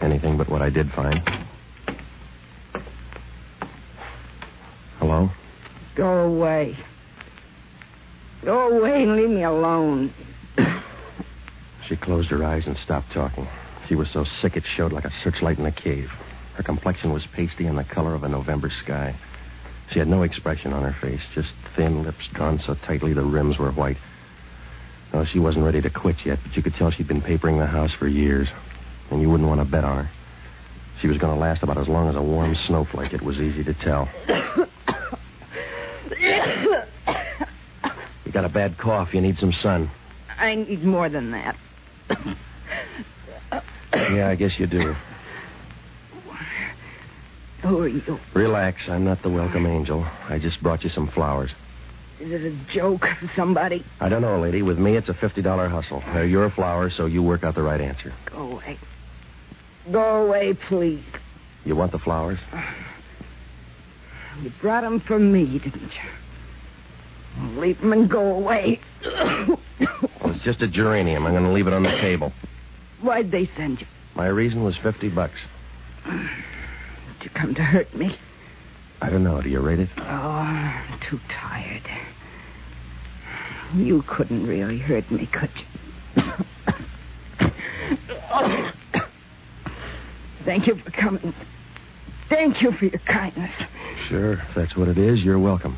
Anything 0.00 0.36
but 0.36 0.50
what 0.50 0.60
I 0.60 0.70
did 0.70 0.90
find. 0.90 1.20
Hello? 4.98 5.30
Go 5.96 6.26
away. 6.26 6.76
Go 8.44 8.76
away 8.76 9.04
and 9.04 9.16
leave 9.16 9.30
me 9.30 9.44
alone. 9.44 10.12
She 11.88 11.96
closed 11.96 12.28
her 12.30 12.44
eyes 12.44 12.66
and 12.66 12.76
stopped 12.76 13.12
talking. 13.12 13.48
She 13.88 13.94
was 13.94 14.10
so 14.12 14.24
sick 14.42 14.56
it 14.56 14.64
showed 14.76 14.92
like 14.92 15.06
a 15.06 15.12
searchlight 15.24 15.58
in 15.58 15.64
a 15.64 15.72
cave. 15.72 16.10
Her 16.54 16.62
complexion 16.62 17.12
was 17.12 17.26
pasty 17.34 17.66
and 17.66 17.78
the 17.78 17.84
color 17.84 18.14
of 18.14 18.24
a 18.24 18.28
November 18.28 18.70
sky. 18.84 19.18
She 19.90 19.98
had 19.98 20.08
no 20.08 20.22
expression 20.22 20.74
on 20.74 20.82
her 20.82 20.94
face, 21.00 21.22
just 21.34 21.48
thin 21.76 22.02
lips 22.02 22.28
drawn 22.34 22.58
so 22.58 22.74
tightly 22.86 23.14
the 23.14 23.24
rims 23.24 23.58
were 23.58 23.72
white. 23.72 23.96
No, 25.14 25.24
she 25.24 25.38
wasn't 25.38 25.64
ready 25.64 25.80
to 25.80 25.88
quit 25.88 26.16
yet, 26.26 26.38
but 26.42 26.54
you 26.54 26.62
could 26.62 26.74
tell 26.74 26.90
she'd 26.90 27.08
been 27.08 27.22
papering 27.22 27.58
the 27.58 27.66
house 27.66 27.94
for 27.98 28.06
years. 28.06 28.48
And 29.10 29.22
you 29.22 29.30
wouldn't 29.30 29.48
want 29.48 29.62
to 29.62 29.64
bet 29.64 29.84
on 29.84 30.04
her. 30.04 30.10
She 31.00 31.08
was 31.08 31.16
going 31.16 31.32
to 31.32 31.40
last 31.40 31.62
about 31.62 31.78
as 31.78 31.88
long 31.88 32.10
as 32.10 32.16
a 32.16 32.22
warm 32.22 32.54
snowflake, 32.66 33.14
it 33.14 33.22
was 33.22 33.38
easy 33.38 33.64
to 33.64 33.74
tell. 33.74 34.08
You 38.24 38.32
got 38.34 38.44
a 38.44 38.48
bad 38.50 38.76
cough. 38.76 39.14
You 39.14 39.22
need 39.22 39.38
some 39.38 39.52
sun. 39.52 39.90
I 40.38 40.54
need 40.54 40.84
more 40.84 41.08
than 41.08 41.30
that. 41.30 41.56
Yeah, 43.92 44.28
I 44.28 44.36
guess 44.36 44.52
you 44.58 44.66
do. 44.66 44.94
Who 47.62 47.80
are 47.80 47.88
you? 47.88 48.18
Relax. 48.34 48.82
I'm 48.88 49.04
not 49.04 49.22
the 49.22 49.30
welcome 49.30 49.66
angel. 49.66 50.04
I 50.28 50.38
just 50.38 50.62
brought 50.62 50.82
you 50.82 50.90
some 50.90 51.08
flowers. 51.08 51.50
Is 52.20 52.30
it 52.32 52.52
a 52.52 52.72
joke? 52.72 53.04
Somebody? 53.36 53.84
I 54.00 54.08
don't 54.08 54.22
know, 54.22 54.40
lady. 54.40 54.62
With 54.62 54.78
me, 54.78 54.96
it's 54.96 55.08
a 55.08 55.14
$50 55.14 55.70
hustle. 55.70 56.02
They're 56.12 56.26
your 56.26 56.50
flowers, 56.50 56.94
so 56.96 57.06
you 57.06 57.22
work 57.22 57.44
out 57.44 57.54
the 57.54 57.62
right 57.62 57.80
answer. 57.80 58.12
Go 58.30 58.52
away. 58.52 58.78
Go 59.92 60.26
away, 60.26 60.54
please. 60.68 61.04
You 61.64 61.76
want 61.76 61.92
the 61.92 61.98
flowers? 61.98 62.38
You 64.42 64.50
brought 64.60 64.82
them 64.82 65.00
for 65.00 65.18
me, 65.18 65.58
didn't 65.58 65.82
you? 65.82 67.60
Leave 67.60 67.78
them 67.80 67.92
and 67.92 68.10
go 68.10 68.36
away. 68.36 68.80
Just 70.48 70.62
a 70.62 70.66
geranium. 70.66 71.26
I'm 71.26 71.34
going 71.34 71.44
to 71.44 71.52
leave 71.52 71.66
it 71.66 71.74
on 71.74 71.82
the 71.82 71.90
table. 72.00 72.32
Why'd 73.02 73.30
they 73.30 73.50
send 73.54 73.82
you? 73.82 73.86
My 74.16 74.28
reason 74.28 74.64
was 74.64 74.78
50 74.82 75.10
bucks. 75.10 75.34
Did 76.06 76.14
you 77.20 77.28
come 77.38 77.54
to 77.54 77.60
hurt 77.60 77.94
me? 77.94 78.16
I 79.02 79.10
don't 79.10 79.22
know. 79.22 79.42
Do 79.42 79.50
you 79.50 79.60
rate 79.60 79.78
it? 79.78 79.90
Oh, 79.98 80.00
I'm 80.00 80.98
too 81.10 81.20
tired. 81.28 81.82
You 83.74 84.02
couldn't 84.08 84.46
really 84.46 84.78
hurt 84.78 85.10
me, 85.10 85.28
could 85.30 85.50
you? 85.54 86.22
Thank 90.46 90.66
you 90.66 90.76
for 90.82 90.90
coming. 90.92 91.34
Thank 92.30 92.62
you 92.62 92.72
for 92.72 92.86
your 92.86 93.00
kindness. 93.00 93.52
Sure. 94.08 94.32
If 94.32 94.54
that's 94.56 94.74
what 94.78 94.88
it 94.88 94.96
is, 94.96 95.22
you're 95.22 95.38
welcome. 95.38 95.76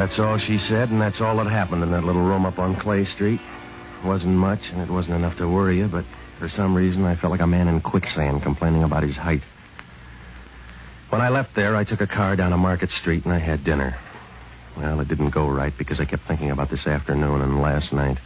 That's 0.00 0.18
all 0.18 0.38
she 0.38 0.56
said, 0.66 0.88
and 0.88 0.98
that's 0.98 1.20
all 1.20 1.36
that 1.36 1.50
happened 1.50 1.82
in 1.82 1.90
that 1.90 2.04
little 2.04 2.24
room 2.24 2.46
up 2.46 2.58
on 2.58 2.80
Clay 2.80 3.04
Street. 3.04 3.38
It 3.38 4.06
Wasn't 4.06 4.32
much, 4.32 4.60
and 4.72 4.80
it 4.80 4.90
wasn't 4.90 5.16
enough 5.16 5.36
to 5.36 5.46
worry 5.46 5.76
you, 5.76 5.88
but 5.88 6.06
for 6.38 6.48
some 6.48 6.74
reason 6.74 7.04
I 7.04 7.16
felt 7.16 7.30
like 7.30 7.42
a 7.42 7.46
man 7.46 7.68
in 7.68 7.82
quicksand 7.82 8.42
complaining 8.42 8.82
about 8.82 9.02
his 9.02 9.14
height. 9.14 9.42
When 11.10 11.20
I 11.20 11.28
left 11.28 11.50
there, 11.54 11.76
I 11.76 11.84
took 11.84 12.00
a 12.00 12.06
car 12.06 12.34
down 12.34 12.52
to 12.52 12.56
Market 12.56 12.88
Street 12.88 13.26
and 13.26 13.34
I 13.34 13.40
had 13.40 13.62
dinner. 13.62 13.94
Well, 14.74 15.00
it 15.00 15.08
didn't 15.08 15.34
go 15.34 15.46
right 15.50 15.74
because 15.76 16.00
I 16.00 16.06
kept 16.06 16.26
thinking 16.26 16.50
about 16.50 16.70
this 16.70 16.86
afternoon 16.86 17.42
and 17.42 17.60
last 17.60 17.92
night. 17.92 18.16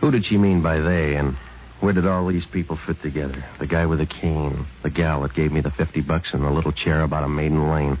Who 0.00 0.10
did 0.10 0.24
she 0.24 0.38
mean 0.38 0.62
by 0.62 0.78
they, 0.80 1.16
and 1.16 1.36
Where 1.80 1.92
did 1.92 2.06
all 2.06 2.26
these 2.28 2.46
people 2.50 2.78
fit 2.86 2.96
together? 3.02 3.44
The 3.60 3.66
guy 3.66 3.84
with 3.84 3.98
the 3.98 4.06
cane, 4.06 4.66
the 4.82 4.90
gal 4.90 5.20
that 5.20 5.34
gave 5.34 5.52
me 5.52 5.60
the 5.60 5.72
50 5.72 6.00
bucks, 6.00 6.30
and 6.32 6.42
the 6.42 6.50
little 6.50 6.72
chair 6.72 7.02
about 7.02 7.24
a 7.24 7.28
maiden 7.28 7.70
lane. 7.70 7.98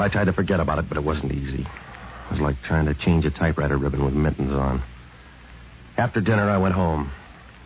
Well, 0.00 0.08
I 0.08 0.10
tried 0.10 0.24
to 0.24 0.32
forget 0.32 0.60
about 0.60 0.78
it, 0.78 0.86
but 0.88 0.96
it 0.96 1.04
wasn't 1.04 1.30
easy. 1.32 1.60
It 1.60 2.30
was 2.30 2.40
like 2.40 2.56
trying 2.66 2.86
to 2.86 2.94
change 2.94 3.26
a 3.26 3.30
typewriter 3.30 3.76
ribbon 3.76 4.02
with 4.02 4.14
mittens 4.14 4.50
on. 4.50 4.82
After 5.98 6.22
dinner, 6.22 6.48
I 6.48 6.56
went 6.56 6.74
home. 6.74 7.12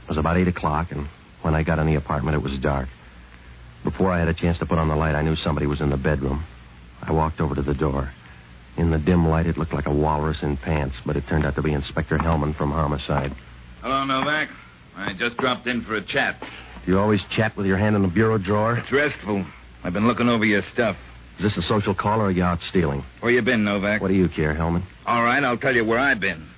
It 0.02 0.08
was 0.08 0.18
about 0.18 0.36
8 0.36 0.48
o'clock, 0.48 0.88
and 0.90 1.06
when 1.42 1.54
I 1.54 1.62
got 1.62 1.78
in 1.78 1.86
the 1.86 1.94
apartment, 1.94 2.34
it 2.34 2.42
was 2.42 2.58
dark. 2.60 2.88
Before 3.84 4.10
I 4.10 4.18
had 4.18 4.26
a 4.26 4.34
chance 4.34 4.58
to 4.58 4.66
put 4.66 4.78
on 4.78 4.88
the 4.88 4.96
light, 4.96 5.14
I 5.14 5.22
knew 5.22 5.36
somebody 5.36 5.68
was 5.68 5.80
in 5.80 5.90
the 5.90 5.96
bedroom. 5.96 6.44
I 7.00 7.12
walked 7.12 7.40
over 7.40 7.54
to 7.54 7.62
the 7.62 7.72
door. 7.72 8.10
In 8.78 8.90
the 8.90 8.98
dim 8.98 9.28
light, 9.28 9.46
it 9.46 9.56
looked 9.56 9.72
like 9.72 9.86
a 9.86 9.94
walrus 9.94 10.42
in 10.42 10.56
pants, 10.56 10.96
but 11.06 11.14
it 11.16 11.22
turned 11.28 11.46
out 11.46 11.54
to 11.54 11.62
be 11.62 11.72
Inspector 11.72 12.18
Hellman 12.18 12.56
from 12.56 12.72
Homicide. 12.72 13.30
Hello, 13.80 14.04
Novak. 14.04 14.48
I 14.96 15.12
just 15.16 15.36
dropped 15.36 15.68
in 15.68 15.84
for 15.84 15.94
a 15.94 16.04
chat. 16.04 16.40
Do 16.84 16.90
you 16.90 16.98
always 16.98 17.20
chat 17.36 17.56
with 17.56 17.66
your 17.66 17.78
hand 17.78 17.94
in 17.94 18.02
the 18.02 18.08
bureau 18.08 18.38
drawer? 18.38 18.76
It's 18.76 18.90
restful. 18.90 19.46
I've 19.84 19.92
been 19.92 20.08
looking 20.08 20.28
over 20.28 20.44
your 20.44 20.62
stuff. 20.72 20.96
Is 21.38 21.42
this 21.42 21.56
a 21.56 21.62
social 21.62 21.94
call 21.94 22.20
or 22.20 22.26
are 22.26 22.30
you 22.30 22.44
out 22.44 22.60
stealing? 22.68 23.04
Where 23.20 23.32
you 23.32 23.42
been, 23.42 23.64
Novak? 23.64 24.00
What 24.00 24.08
do 24.08 24.14
you 24.14 24.28
care, 24.28 24.54
Hellman? 24.54 24.84
All 25.06 25.22
right, 25.22 25.42
I'll 25.42 25.58
tell 25.58 25.74
you 25.74 25.84
where 25.84 25.98
I've 25.98 26.20
been. 26.20 26.48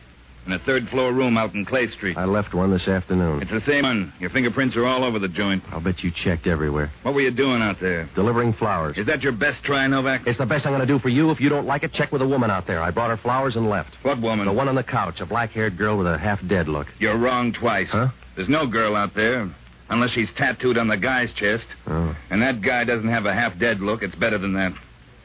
In 0.47 0.53
a 0.53 0.61
third 0.61 0.89
floor 0.91 1.13
room 1.13 1.37
out 1.37 1.55
in 1.55 1.65
Clay 1.65 1.89
Street. 1.89 2.17
I 2.17 2.25
left 2.25 2.55
one 2.55 2.71
this 2.71 2.87
afternoon. 2.87 3.43
It's 3.43 3.51
the 3.51 3.63
same 3.67 3.83
one. 3.83 4.13
Your 4.21 4.31
fingerprints 4.31 4.77
are 4.77 4.87
all 4.87 5.03
over 5.03 5.19
the 5.19 5.27
joint. 5.27 5.65
I'll 5.73 5.83
bet 5.83 6.05
you 6.05 6.13
checked 6.25 6.47
everywhere. 6.47 6.93
What 7.03 7.15
were 7.15 7.21
you 7.21 7.33
doing 7.33 7.63
out 7.63 7.79
there? 7.81 8.09
Delivering 8.15 8.53
flowers. 8.53 8.97
Is 8.97 9.07
that 9.07 9.23
your 9.23 9.33
best 9.33 9.65
try, 9.65 9.89
Novak? 9.89 10.21
It's 10.25 10.39
the 10.39 10.47
best 10.47 10.65
I'm 10.65 10.73
going 10.73 10.87
to 10.87 10.93
do 10.93 11.01
for 11.01 11.09
you. 11.09 11.33
If 11.33 11.41
you 11.41 11.49
don't 11.49 11.67
like 11.67 11.83
it, 11.83 11.93
check 11.95 12.13
with 12.13 12.23
a 12.23 12.29
woman 12.29 12.49
out 12.49 12.65
there. 12.69 12.81
I 12.81 12.93
brought 12.93 13.11
her 13.11 13.17
flowers 13.17 13.57
and 13.57 13.69
left. 13.69 13.91
What 14.03 14.21
woman? 14.21 14.47
The 14.47 14.53
one 14.53 14.69
on 14.69 14.77
the 14.77 14.85
couch, 14.85 15.17
a 15.19 15.27
black 15.27 15.51
haired 15.51 15.77
girl 15.77 15.99
with 15.99 16.07
a 16.07 16.17
half 16.17 16.39
dead 16.49 16.69
look. 16.69 16.87
You're 17.01 17.19
wrong 17.19 17.53
twice. 17.53 17.89
Huh? 17.91 18.09
There's 18.37 18.49
no 18.49 18.69
girl 18.69 18.95
out 18.95 19.15
there. 19.17 19.53
Unless 19.89 20.11
she's 20.11 20.29
tattooed 20.37 20.79
on 20.79 20.89
the 20.89 20.97
guy's 20.97 21.33
chest. 21.35 21.67
Oh, 21.87 22.17
And 22.31 22.43
that 22.43 22.61
guy 22.63 22.85
doesn't 22.85 23.09
have 23.09 23.25
a 23.25 23.33
half 23.33 23.59
dead 23.59 23.81
look. 23.81 24.03
It's 24.03 24.15
better 24.17 24.39
than 24.39 24.55
that. 24.55 24.73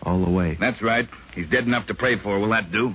all 0.04 0.24
the 0.24 0.32
way. 0.32 0.58
That's 0.60 0.82
right. 0.82 1.08
He's 1.36 1.50
dead 1.50 1.64
enough 1.66 1.88
to 1.88 1.94
pray 1.94 2.20
for. 2.20 2.40
Will 2.40 2.50
that 2.50 2.72
do? 2.72 2.94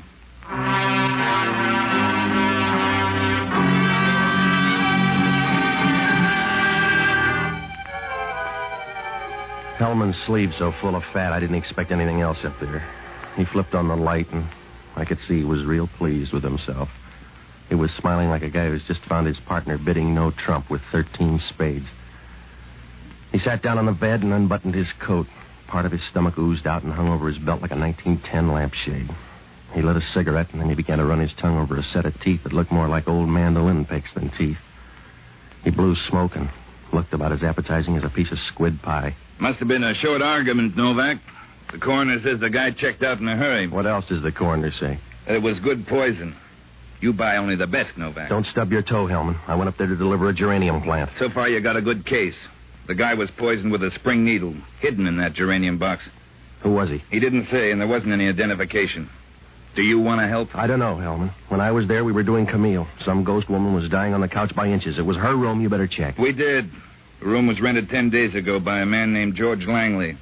Hellman's 9.78 10.16
sleeve 10.26 10.50
so 10.58 10.72
full 10.80 10.96
of 10.96 11.02
fat, 11.12 11.32
I 11.32 11.40
didn't 11.40 11.56
expect 11.56 11.90
anything 11.92 12.22
else 12.22 12.38
up 12.44 12.54
there. 12.60 12.80
He 13.36 13.44
flipped 13.44 13.74
on 13.74 13.88
the 13.88 13.96
light, 13.96 14.26
and 14.32 14.46
I 14.96 15.04
could 15.04 15.18
see 15.28 15.38
he 15.40 15.44
was 15.44 15.64
real 15.66 15.86
pleased 15.98 16.32
with 16.32 16.42
himself. 16.42 16.88
He 17.68 17.74
was 17.74 17.90
smiling 17.92 18.28
like 18.28 18.42
a 18.42 18.50
guy 18.50 18.66
who's 18.68 18.86
just 18.86 19.04
found 19.06 19.26
his 19.26 19.40
partner 19.40 19.78
bidding 19.78 20.14
no 20.14 20.30
trump 20.30 20.70
with 20.70 20.80
13 20.92 21.40
spades. 21.50 21.86
He 23.32 23.38
sat 23.38 23.62
down 23.62 23.78
on 23.78 23.86
the 23.86 23.92
bed 23.92 24.22
and 24.22 24.32
unbuttoned 24.32 24.74
his 24.74 24.92
coat. 25.04 25.26
Part 25.66 25.84
of 25.84 25.92
his 25.92 26.06
stomach 26.08 26.38
oozed 26.38 26.66
out 26.66 26.84
and 26.84 26.92
hung 26.92 27.08
over 27.08 27.28
his 27.28 27.38
belt 27.38 27.60
like 27.60 27.72
a 27.72 27.76
1910 27.76 28.52
lampshade. 28.52 29.10
He 29.74 29.82
lit 29.82 29.96
a 29.96 30.00
cigarette, 30.00 30.52
and 30.52 30.60
then 30.60 30.68
he 30.68 30.76
began 30.76 30.98
to 30.98 31.04
run 31.04 31.18
his 31.18 31.34
tongue 31.40 31.58
over 31.58 31.76
a 31.76 31.82
set 31.82 32.06
of 32.06 32.18
teeth 32.20 32.44
that 32.44 32.52
looked 32.52 32.70
more 32.70 32.88
like 32.88 33.08
old 33.08 33.28
mandolin 33.28 33.84
picks 33.84 34.14
than 34.14 34.30
teeth. 34.38 34.58
He 35.64 35.70
blew 35.70 35.96
smoke 36.08 36.36
and 36.36 36.48
looked 36.92 37.12
about 37.12 37.32
as 37.32 37.42
appetizing 37.42 37.96
as 37.96 38.04
a 38.04 38.08
piece 38.08 38.30
of 38.30 38.38
squid 38.38 38.80
pie. 38.80 39.16
Must 39.40 39.58
have 39.58 39.68
been 39.68 39.82
a 39.82 39.94
short 39.94 40.22
argument, 40.22 40.76
Novak. 40.76 41.18
The 41.72 41.78
coroner 41.78 42.20
says 42.22 42.38
the 42.38 42.48
guy 42.48 42.70
checked 42.70 43.02
out 43.02 43.18
in 43.18 43.28
a 43.28 43.36
hurry. 43.36 43.66
What 43.66 43.86
else 43.86 44.06
does 44.08 44.22
the 44.22 44.30
coroner 44.30 44.70
say? 44.70 45.00
That 45.26 45.34
it 45.34 45.42
was 45.42 45.58
good 45.60 45.86
poison. 45.88 46.36
You 47.00 47.12
buy 47.12 47.36
only 47.36 47.56
the 47.56 47.66
best, 47.66 47.96
Novak. 47.96 48.28
Don't 48.28 48.46
stub 48.46 48.72
your 48.72 48.82
toe, 48.82 49.06
Hellman. 49.06 49.38
I 49.46 49.54
went 49.54 49.68
up 49.68 49.76
there 49.76 49.86
to 49.86 49.96
deliver 49.96 50.28
a 50.28 50.34
geranium 50.34 50.82
plant. 50.82 51.10
So 51.18 51.28
far, 51.30 51.48
you 51.48 51.60
got 51.60 51.76
a 51.76 51.82
good 51.82 52.06
case. 52.06 52.34
The 52.88 52.94
guy 52.94 53.14
was 53.14 53.30
poisoned 53.38 53.72
with 53.72 53.82
a 53.82 53.90
spring 53.92 54.24
needle, 54.24 54.54
hidden 54.80 55.06
in 55.06 55.16
that 55.18 55.34
geranium 55.34 55.78
box. 55.78 56.02
Who 56.62 56.72
was 56.72 56.88
he? 56.88 57.02
He 57.10 57.20
didn't 57.20 57.46
say, 57.46 57.70
and 57.70 57.80
there 57.80 57.88
wasn't 57.88 58.12
any 58.12 58.28
identification. 58.28 59.10
Do 59.74 59.82
you 59.82 60.00
want 60.00 60.20
to 60.22 60.28
help? 60.28 60.48
I 60.54 60.66
don't 60.66 60.78
know, 60.78 60.96
Hellman. 60.96 61.34
When 61.48 61.60
I 61.60 61.70
was 61.70 61.86
there, 61.86 62.02
we 62.02 62.12
were 62.12 62.22
doing 62.22 62.46
Camille. 62.46 62.86
Some 63.04 63.24
ghost 63.24 63.50
woman 63.50 63.74
was 63.74 63.90
dying 63.90 64.14
on 64.14 64.22
the 64.22 64.28
couch 64.28 64.54
by 64.56 64.68
inches. 64.68 64.98
It 64.98 65.02
was 65.02 65.18
her 65.18 65.36
room. 65.36 65.60
You 65.60 65.68
better 65.68 65.86
check. 65.86 66.16
We 66.16 66.32
did. 66.32 66.70
The 67.20 67.26
room 67.26 67.46
was 67.46 67.60
rented 67.60 67.90
ten 67.90 68.08
days 68.08 68.34
ago 68.34 68.58
by 68.58 68.80
a 68.80 68.86
man 68.86 69.12
named 69.12 69.34
George 69.34 69.66
Langley. 69.66 70.16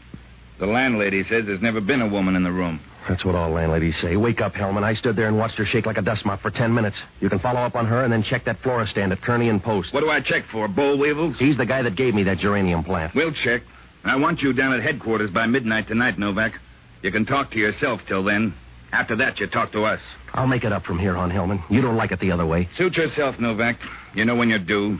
The 0.59 0.67
landlady 0.67 1.23
says 1.25 1.45
there's 1.47 1.63
never 1.63 1.81
been 1.81 2.01
a 2.01 2.09
woman 2.09 2.35
in 2.35 2.43
the 2.43 2.51
room. 2.51 2.81
That's 3.09 3.25
what 3.25 3.35
all 3.35 3.51
landladies 3.51 3.97
say. 4.01 4.17
Wake 4.17 4.41
up, 4.41 4.55
Hellman. 4.55 4.83
I 4.83 4.95
stood 4.95 5.15
there 5.17 5.29
and 5.29 5.37
watched 5.37 5.57
her 5.59 5.65
shake 5.65 5.87
like 5.87 5.99
a 5.99 6.03
dust 6.03 6.25
mop 6.25 6.41
for 6.41 6.51
ten 6.51 6.73
minutes. 6.73 6.97
You 7.21 7.29
can 7.29 7.39
follow 7.39 7.61
up 7.61 7.75
on 7.75 7.87
her 7.87 8.05
and 8.05 8.13
then 8.13 8.23
check 8.23 8.45
that 8.47 8.59
flora 8.63 8.87
stand 8.87 9.13
at 9.13 9.21
Kearny 9.21 9.51
and 9.51 9.63
Post. 9.63 9.93
What 9.93 10.01
do 10.01 10.11
I 10.11 10.21
check 10.21 10.45
for? 10.51 10.69
Boll 10.69 10.99
weevils? 10.99 11.37
He's 11.39 11.57
the 11.57 11.67
guy 11.67 11.83
that 11.83 11.97
gave 11.97 12.15
me 12.15 12.23
that 12.25 12.39
geranium 12.39 12.83
plant. 12.83 13.15
We'll 13.15 13.35
check. 13.45 13.63
And 14.03 14.11
I 14.11 14.17
want 14.17 14.41
you 14.41 14.53
down 14.53 14.73
at 14.73 14.83
headquarters 14.83 15.31
by 15.31 15.47
midnight 15.47 15.89
tonight, 15.89 16.19
Novak. 16.19 16.53
You 17.03 17.11
can 17.13 17.27
talk 17.27 17.51
to 17.51 17.59
yourself 17.59 18.01
till 18.09 18.25
then. 18.25 18.55
After 18.93 19.17
that, 19.17 19.41
you 19.41 19.49
talk 19.49 19.73
to 19.73 19.85
us. 19.85 20.01
I'll 20.33 20.47
make 20.47 20.65
it 20.65 20.73
up 20.73 20.85
from 20.85 20.99
here 20.99 21.17
on, 21.17 21.31
Hellman. 21.31 21.63
You 21.71 21.83
don't 21.83 21.97
like 21.97 22.13
it 22.13 22.21
the 22.21 22.31
other 22.31 22.47
way. 22.47 22.69
Suit 22.77 22.97
yourself, 22.97 23.35
Novak. 23.39 23.77
You 24.15 24.25
know 24.25 24.37
when 24.37 24.49
you're 24.49 24.59
due. 24.65 24.99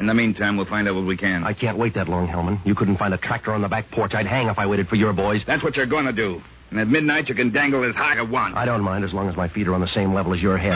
In 0.00 0.06
the 0.06 0.14
meantime, 0.14 0.56
we'll 0.56 0.66
find 0.66 0.88
out 0.88 0.94
what 0.94 1.06
we 1.06 1.16
can. 1.16 1.44
I 1.44 1.52
can't 1.52 1.78
wait 1.78 1.94
that 1.94 2.08
long, 2.08 2.26
Hellman. 2.26 2.64
You 2.66 2.74
couldn't 2.74 2.96
find 2.96 3.12
a 3.14 3.18
tractor 3.18 3.52
on 3.52 3.60
the 3.62 3.68
back 3.68 3.90
porch. 3.90 4.12
I'd 4.14 4.26
hang 4.26 4.48
if 4.48 4.58
I 4.58 4.66
waited 4.66 4.88
for 4.88 4.96
your 4.96 5.12
boys. 5.12 5.42
That's 5.46 5.62
what 5.62 5.76
you're 5.76 5.86
going 5.86 6.06
to 6.06 6.12
do. 6.12 6.40
And 6.70 6.78
at 6.78 6.86
midnight, 6.86 7.28
you 7.28 7.34
can 7.34 7.52
dangle 7.52 7.88
as 7.88 7.96
high 7.96 8.12
as 8.12 8.24
you 8.24 8.32
want. 8.32 8.56
I 8.56 8.64
don't 8.64 8.82
mind 8.82 9.04
as 9.04 9.12
long 9.12 9.28
as 9.28 9.36
my 9.36 9.48
feet 9.48 9.66
are 9.66 9.74
on 9.74 9.80
the 9.80 9.88
same 9.88 10.14
level 10.14 10.32
as 10.32 10.40
your 10.40 10.56
head. 10.56 10.70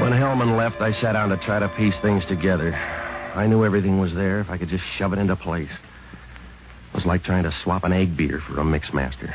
When 0.00 0.12
Hellman 0.12 0.56
left, 0.56 0.80
I 0.80 0.92
sat 1.00 1.12
down 1.12 1.28
to 1.28 1.36
try 1.36 1.58
to 1.58 1.68
piece 1.76 1.94
things 2.00 2.24
together. 2.26 2.74
I 2.74 3.46
knew 3.46 3.64
everything 3.64 4.00
was 4.00 4.14
there 4.14 4.40
if 4.40 4.48
I 4.48 4.56
could 4.56 4.68
just 4.68 4.84
shove 4.96 5.12
it 5.12 5.18
into 5.18 5.36
place. 5.36 5.70
It 5.70 6.94
was 6.94 7.04
like 7.04 7.24
trying 7.24 7.42
to 7.44 7.52
swap 7.62 7.84
an 7.84 7.92
egg 7.92 8.16
beater 8.16 8.40
for 8.48 8.58
a 8.60 8.64
mix 8.64 8.92
master. 8.94 9.34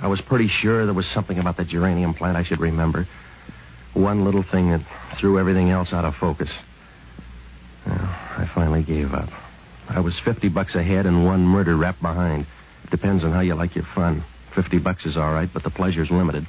I 0.00 0.08
was 0.08 0.20
pretty 0.22 0.48
sure 0.48 0.84
there 0.84 0.94
was 0.94 1.06
something 1.14 1.38
about 1.38 1.56
the 1.56 1.64
geranium 1.64 2.14
plant 2.14 2.36
I 2.36 2.42
should 2.42 2.60
remember. 2.60 3.06
One 3.92 4.24
little 4.24 4.44
thing 4.50 4.70
that 4.70 4.80
threw 5.20 5.38
everything 5.38 5.70
else 5.70 5.92
out 5.92 6.04
of 6.04 6.14
focus. 6.20 6.50
Finally 8.64 8.84
gave 8.84 9.12
up. 9.12 9.28
I 9.90 10.00
was 10.00 10.18
50 10.24 10.48
bucks 10.48 10.74
ahead 10.74 11.04
and 11.04 11.26
one 11.26 11.44
murder 11.44 11.76
rap 11.76 12.00
behind. 12.00 12.46
It 12.84 12.90
depends 12.90 13.22
on 13.22 13.30
how 13.30 13.40
you 13.40 13.54
like 13.54 13.76
your 13.76 13.84
fun. 13.94 14.24
50 14.54 14.78
bucks 14.78 15.04
is 15.04 15.18
all 15.18 15.34
right, 15.34 15.50
but 15.52 15.62
the 15.64 15.68
pleasure's 15.68 16.10
limited. 16.10 16.46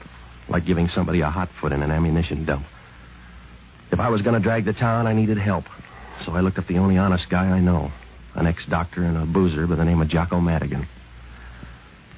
Like 0.47 0.65
giving 0.65 0.87
somebody 0.87 1.19
a 1.19 1.29
hot 1.29 1.49
foot 1.59 1.73
in 1.73 1.83
an 1.83 1.91
ammunition 1.91 2.45
dump. 2.45 2.65
If 3.91 3.99
I 3.99 4.07
was 4.07 4.21
going 4.21 4.35
to 4.35 4.39
drag 4.39 4.63
the 4.63 4.71
town, 4.71 5.07
I 5.07 5.13
needed 5.13 5.37
help. 5.37 5.65
So 6.25 6.31
I 6.31 6.39
looked 6.39 6.57
up 6.57 6.67
the 6.67 6.77
only 6.77 6.97
honest 6.97 7.25
guy 7.29 7.47
I 7.47 7.59
know 7.59 7.91
an 8.35 8.47
ex 8.47 8.63
doctor 8.69 9.03
and 9.03 9.17
a 9.17 9.25
boozer 9.25 9.67
by 9.67 9.75
the 9.75 9.83
name 9.83 10.01
of 10.01 10.07
Jocko 10.07 10.39
Madigan. 10.39 10.87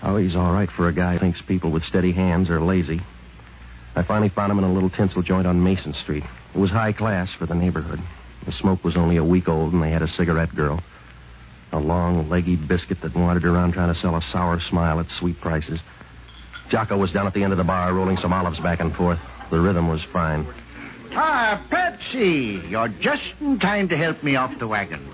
Oh, 0.04 0.18
he's 0.18 0.36
all 0.36 0.54
right 0.54 0.70
for 0.77 0.89
a 0.89 0.94
guy 0.94 1.13
who 1.13 1.20
thinks 1.20 1.42
people 1.48 1.72
with 1.72 1.84
steady 1.86 2.12
hands 2.12 2.51
are 2.51 2.62
lazy. 2.62 3.01
I 3.96 4.04
finally 4.04 4.30
found 4.30 4.51
him 4.51 4.60
in 4.60 4.63
a 4.63 4.72
little 4.72 4.92
tinsel 4.92 5.24
joint 5.24 5.48
on 5.48 5.63
Mason 5.63 5.96
Street. 6.04 6.24
It 6.54 6.60
was 6.60 6.70
high 6.70 6.94
class 6.94 7.34
for 7.39 7.48
the 7.48 7.56
neighborhood. 7.56 8.00
The 8.48 8.54
smoke 8.54 8.86
was 8.86 8.96
only 8.96 9.18
a 9.18 9.24
week 9.25 9.50
old, 9.50 9.74
and 9.74 9.84
they 9.84 9.92
had 9.92 10.01
a 10.01 10.08
cigarette 10.08 10.56
girl. 10.56 10.82
A 11.74 11.77
long, 11.77 12.30
leggy 12.30 12.56
biscuit 12.56 13.00
that 13.04 13.13
wandered 13.13 13.44
around 13.44 13.74
trying 13.74 13.94
to 13.94 14.00
sell 14.00 14.16
a 14.16 14.22
sour 14.32 14.58
smile 14.70 15.01
at 15.01 15.06
sweet 15.20 15.39
prices. 15.42 15.82
Jocko 16.70 16.98
was 16.98 17.12
down 17.12 17.27
at 17.27 17.34
the 17.34 17.44
end 17.44 17.51
of 17.51 17.58
the 17.58 17.66
bar 17.66 17.94
rolling 17.94 18.16
some 18.18 18.32
olives 18.32 18.60
back 18.62 18.80
and 18.80 18.96
forth. 18.96 19.20
The 19.51 19.60
rhythm 19.60 19.89
was 19.89 20.01
fine. 20.13 20.48
Ah, 21.12 21.66
Patsy, 21.70 22.62
you're 22.70 22.88
just 23.01 23.24
in 23.42 23.60
time 23.60 23.89
to 23.89 23.98
help 23.98 24.24
me 24.24 24.38
off 24.38 24.58
the 24.60 24.68
wagon. 24.68 25.13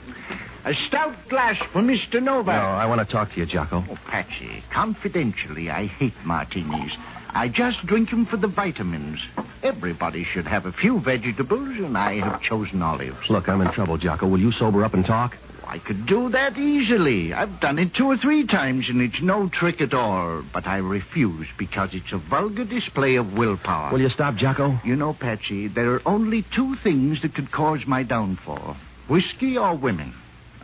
A 0.65 0.73
stout 0.87 1.15
glass 1.29 1.57
for 1.73 1.81
Mr. 1.81 2.23
Novak. 2.23 2.55
No, 2.55 2.69
I 2.69 2.85
want 2.85 3.05
to 3.05 3.11
talk 3.11 3.31
to 3.33 3.37
you, 3.37 3.45
Jocko. 3.45 3.83
Oh, 3.89 3.97
Patsy, 4.09 4.63
confidentially, 4.73 5.69
I 5.69 5.87
hate 5.87 6.13
martinis. 6.23 6.91
I 7.31 7.49
just 7.49 7.85
drink 7.85 8.09
them 8.09 8.25
for 8.25 8.37
the 8.37 8.47
vitamins. 8.47 9.19
Everybody 9.61 10.23
should 10.23 10.47
have 10.47 10.65
a 10.65 10.71
few 10.71 11.01
vegetables, 11.01 11.75
and 11.77 11.97
I 11.97 12.19
have 12.19 12.41
chosen 12.41 12.81
olives. 12.81 13.17
Look, 13.29 13.49
I'm 13.49 13.59
in 13.59 13.73
trouble, 13.73 13.97
Jocko. 13.97 14.29
Will 14.29 14.39
you 14.39 14.53
sober 14.53 14.85
up 14.85 14.93
and 14.93 15.05
talk? 15.05 15.35
I 15.67 15.79
could 15.79 16.05
do 16.05 16.29
that 16.29 16.57
easily. 16.57 17.33
I've 17.33 17.59
done 17.59 17.77
it 17.77 17.93
two 17.97 18.05
or 18.05 18.17
three 18.17 18.47
times, 18.47 18.85
and 18.87 19.01
it's 19.01 19.21
no 19.21 19.49
trick 19.51 19.81
at 19.81 19.93
all. 19.93 20.43
But 20.53 20.65
I 20.65 20.77
refuse 20.77 21.47
because 21.59 21.89
it's 21.91 22.13
a 22.13 22.19
vulgar 22.29 22.63
display 22.63 23.15
of 23.15 23.33
willpower. 23.33 23.91
Will 23.91 24.01
you 24.01 24.09
stop, 24.09 24.35
Jocko? 24.35 24.79
You 24.85 24.95
know, 24.95 25.13
Patsy, 25.13 25.67
there 25.67 25.91
are 25.95 26.01
only 26.05 26.45
two 26.55 26.75
things 26.83 27.21
that 27.21 27.33
could 27.33 27.51
cause 27.51 27.81
my 27.85 28.03
downfall 28.03 28.77
whiskey 29.09 29.57
or 29.57 29.75
women. 29.75 30.13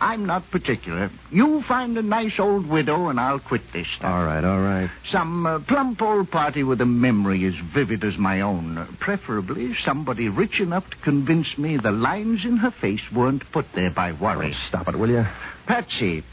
I'm 0.02 0.26
not 0.26 0.50
particular. 0.52 1.10
You 1.32 1.62
find 1.68 1.98
a 1.98 2.02
nice 2.02 2.40
old 2.40 2.68
widow, 2.68 3.10
and 3.10 3.20
I'll 3.20 3.40
quit 3.40 3.62
this 3.74 3.88
stuff. 3.98 4.06
All 4.06 4.26
right, 4.26 4.44
all 4.44 4.60
right. 4.60 4.90
Some 5.12 5.46
uh, 5.46 5.60
plump 5.68 6.02
old 6.02 6.32
party 6.32 6.64
with 6.64 6.80
a 6.82 6.86
memory 6.86 7.46
as 7.46 7.54
vivid 7.74 8.04
as 8.04 8.18
my 8.18 8.42
own. 8.42 8.98
Preferably 9.00 9.76
somebody 9.84 10.30
rich 10.30 10.60
enough 10.60 10.90
to 10.90 10.98
convince 11.04 11.58
me 11.58 11.78
the 11.82 11.92
lines 11.92 12.46
in 12.46 12.58
her 12.58 12.74
face 12.80 13.02
weren't 13.14 13.44
put 13.52 13.66
there 13.76 13.92
by 13.92 14.14
worry. 14.14 14.54
Oh, 14.56 14.68
stop 14.70 14.88
it, 14.88 14.98
will 14.98 15.10
you? 15.10 15.26
Patsy, 15.68 16.24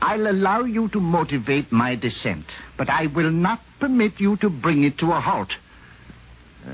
I'll 0.00 0.28
allow 0.28 0.64
you 0.64 0.88
to 0.90 1.00
motivate 1.00 1.72
my 1.72 1.96
descent, 1.96 2.44
but 2.78 2.88
I 2.88 3.06
will 3.06 3.30
not 3.30 3.60
permit 3.80 4.12
you 4.18 4.36
to 4.38 4.50
bring 4.50 4.84
it 4.84 4.98
to 4.98 5.06
a 5.12 5.20
halt. 5.20 5.52
Uh, 6.66 6.72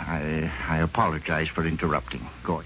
I, 0.00 0.50
I 0.68 0.78
apologize 0.78 1.48
for 1.54 1.66
interrupting. 1.66 2.26
Go 2.46 2.56
on. 2.56 2.64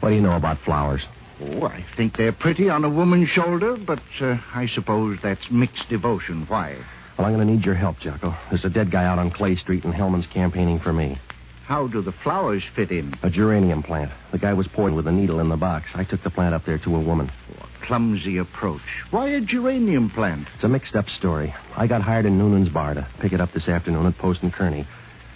What 0.00 0.10
do 0.10 0.14
you 0.14 0.22
know 0.22 0.36
about 0.36 0.58
flowers? 0.64 1.04
Oh, 1.42 1.64
I 1.64 1.84
think 1.96 2.16
they're 2.16 2.32
pretty 2.32 2.68
on 2.68 2.84
a 2.84 2.90
woman's 2.90 3.28
shoulder, 3.30 3.76
but 3.76 4.00
uh, 4.20 4.36
I 4.54 4.66
suppose 4.74 5.18
that's 5.22 5.50
mixed 5.50 5.88
devotion. 5.88 6.44
Why? 6.46 6.76
Well, 7.16 7.26
I'm 7.26 7.34
going 7.34 7.46
to 7.46 7.52
need 7.54 7.64
your 7.64 7.74
help, 7.74 7.98
Jocko. 7.98 8.36
There's 8.50 8.64
a 8.64 8.70
dead 8.70 8.90
guy 8.90 9.04
out 9.04 9.18
on 9.18 9.30
Clay 9.30 9.56
Street, 9.56 9.84
and 9.84 9.94
Hellman's 9.94 10.26
campaigning 10.32 10.80
for 10.80 10.92
me. 10.92 11.18
How 11.66 11.86
do 11.86 12.02
the 12.02 12.12
flowers 12.24 12.64
fit 12.74 12.90
in? 12.90 13.14
A 13.22 13.30
geranium 13.30 13.82
plant. 13.82 14.10
The 14.32 14.38
guy 14.38 14.52
was 14.52 14.66
poisoned 14.66 14.96
with 14.96 15.06
a 15.06 15.12
needle 15.12 15.38
in 15.38 15.48
the 15.48 15.56
box. 15.56 15.90
I 15.94 16.04
took 16.04 16.22
the 16.22 16.30
plant 16.30 16.54
up 16.54 16.64
there 16.66 16.78
to 16.78 16.96
a 16.96 17.00
woman. 17.00 17.30
Oh, 17.52 17.64
a 17.64 17.86
clumsy 17.86 18.38
approach. 18.38 18.80
Why 19.10 19.28
a 19.28 19.40
geranium 19.40 20.10
plant? 20.10 20.48
It's 20.56 20.64
a 20.64 20.68
mixed 20.68 20.96
up 20.96 21.06
story. 21.06 21.54
I 21.76 21.86
got 21.86 22.02
hired 22.02 22.26
in 22.26 22.38
Noonan's 22.38 22.70
bar 22.70 22.94
to 22.94 23.06
pick 23.20 23.32
it 23.32 23.40
up 23.40 23.52
this 23.52 23.68
afternoon 23.68 24.06
at 24.06 24.18
Post 24.18 24.42
and 24.42 24.52
Kearny. 24.52 24.84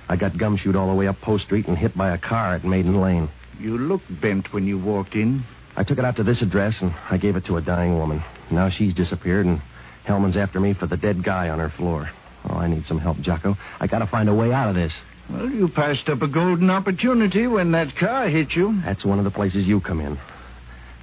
I 0.09 0.17
got 0.17 0.33
gumshoed 0.33 0.75
all 0.75 0.89
the 0.89 0.95
way 0.95 1.07
up 1.07 1.21
Post 1.21 1.45
Street 1.45 1.69
and 1.69 1.79
hit 1.79 1.97
by 1.97 2.13
a 2.13 2.19
car 2.19 2.55
at 2.55 2.65
Maiden 2.65 3.01
Lane. 3.01 3.31
You 3.61 3.79
looked 3.79 4.21
bent 4.21 4.53
when 4.53 4.67
you 4.67 4.79
walked 4.79 5.15
in. 5.15 5.45
I 5.77 5.85
took 5.85 5.99
it 5.99 6.05
out 6.05 6.17
to 6.17 6.23
this 6.23 6.43
address 6.43 6.77
and 6.81 6.95
I 7.11 7.19
gave 7.19 7.37
it 7.37 7.45
to 7.47 7.57
a 7.57 7.63
dying 7.63 7.99
woman. 7.99 8.23
Now 8.51 8.71
she's 8.71 8.95
disappeared 8.95 9.47
and 9.47 9.61
Hellman's 10.07 10.37
after 10.37 10.61
me 10.61 10.75
for 10.75 10.87
the 10.87 10.97
dead 10.97 11.25
guy 11.25 11.49
on 11.49 11.59
her 11.59 11.71
floor. 11.77 12.09
Oh, 12.49 12.55
I 12.57 12.69
need 12.69 12.85
some 12.87 12.99
help, 12.99 13.19
Jocko. 13.19 13.57
I 13.81 13.87
gotta 13.87 14.07
find 14.07 14.29
a 14.29 14.35
way 14.35 14.53
out 14.53 14.69
of 14.69 14.75
this. 14.75 14.93
Well, 15.31 15.49
you 15.49 15.69
passed 15.69 16.09
up 16.09 16.21
a 16.23 16.29
golden 16.29 16.71
opportunity 16.71 17.47
when 17.47 17.73
that 17.73 17.97
car 17.99 18.29
hit 18.29 18.53
you. 18.53 18.81
That's 18.85 19.05
one 19.05 19.19
of 19.19 19.25
the 19.25 19.31
places 19.31 19.67
you 19.67 19.81
come 19.81 20.01
in. 20.01 20.19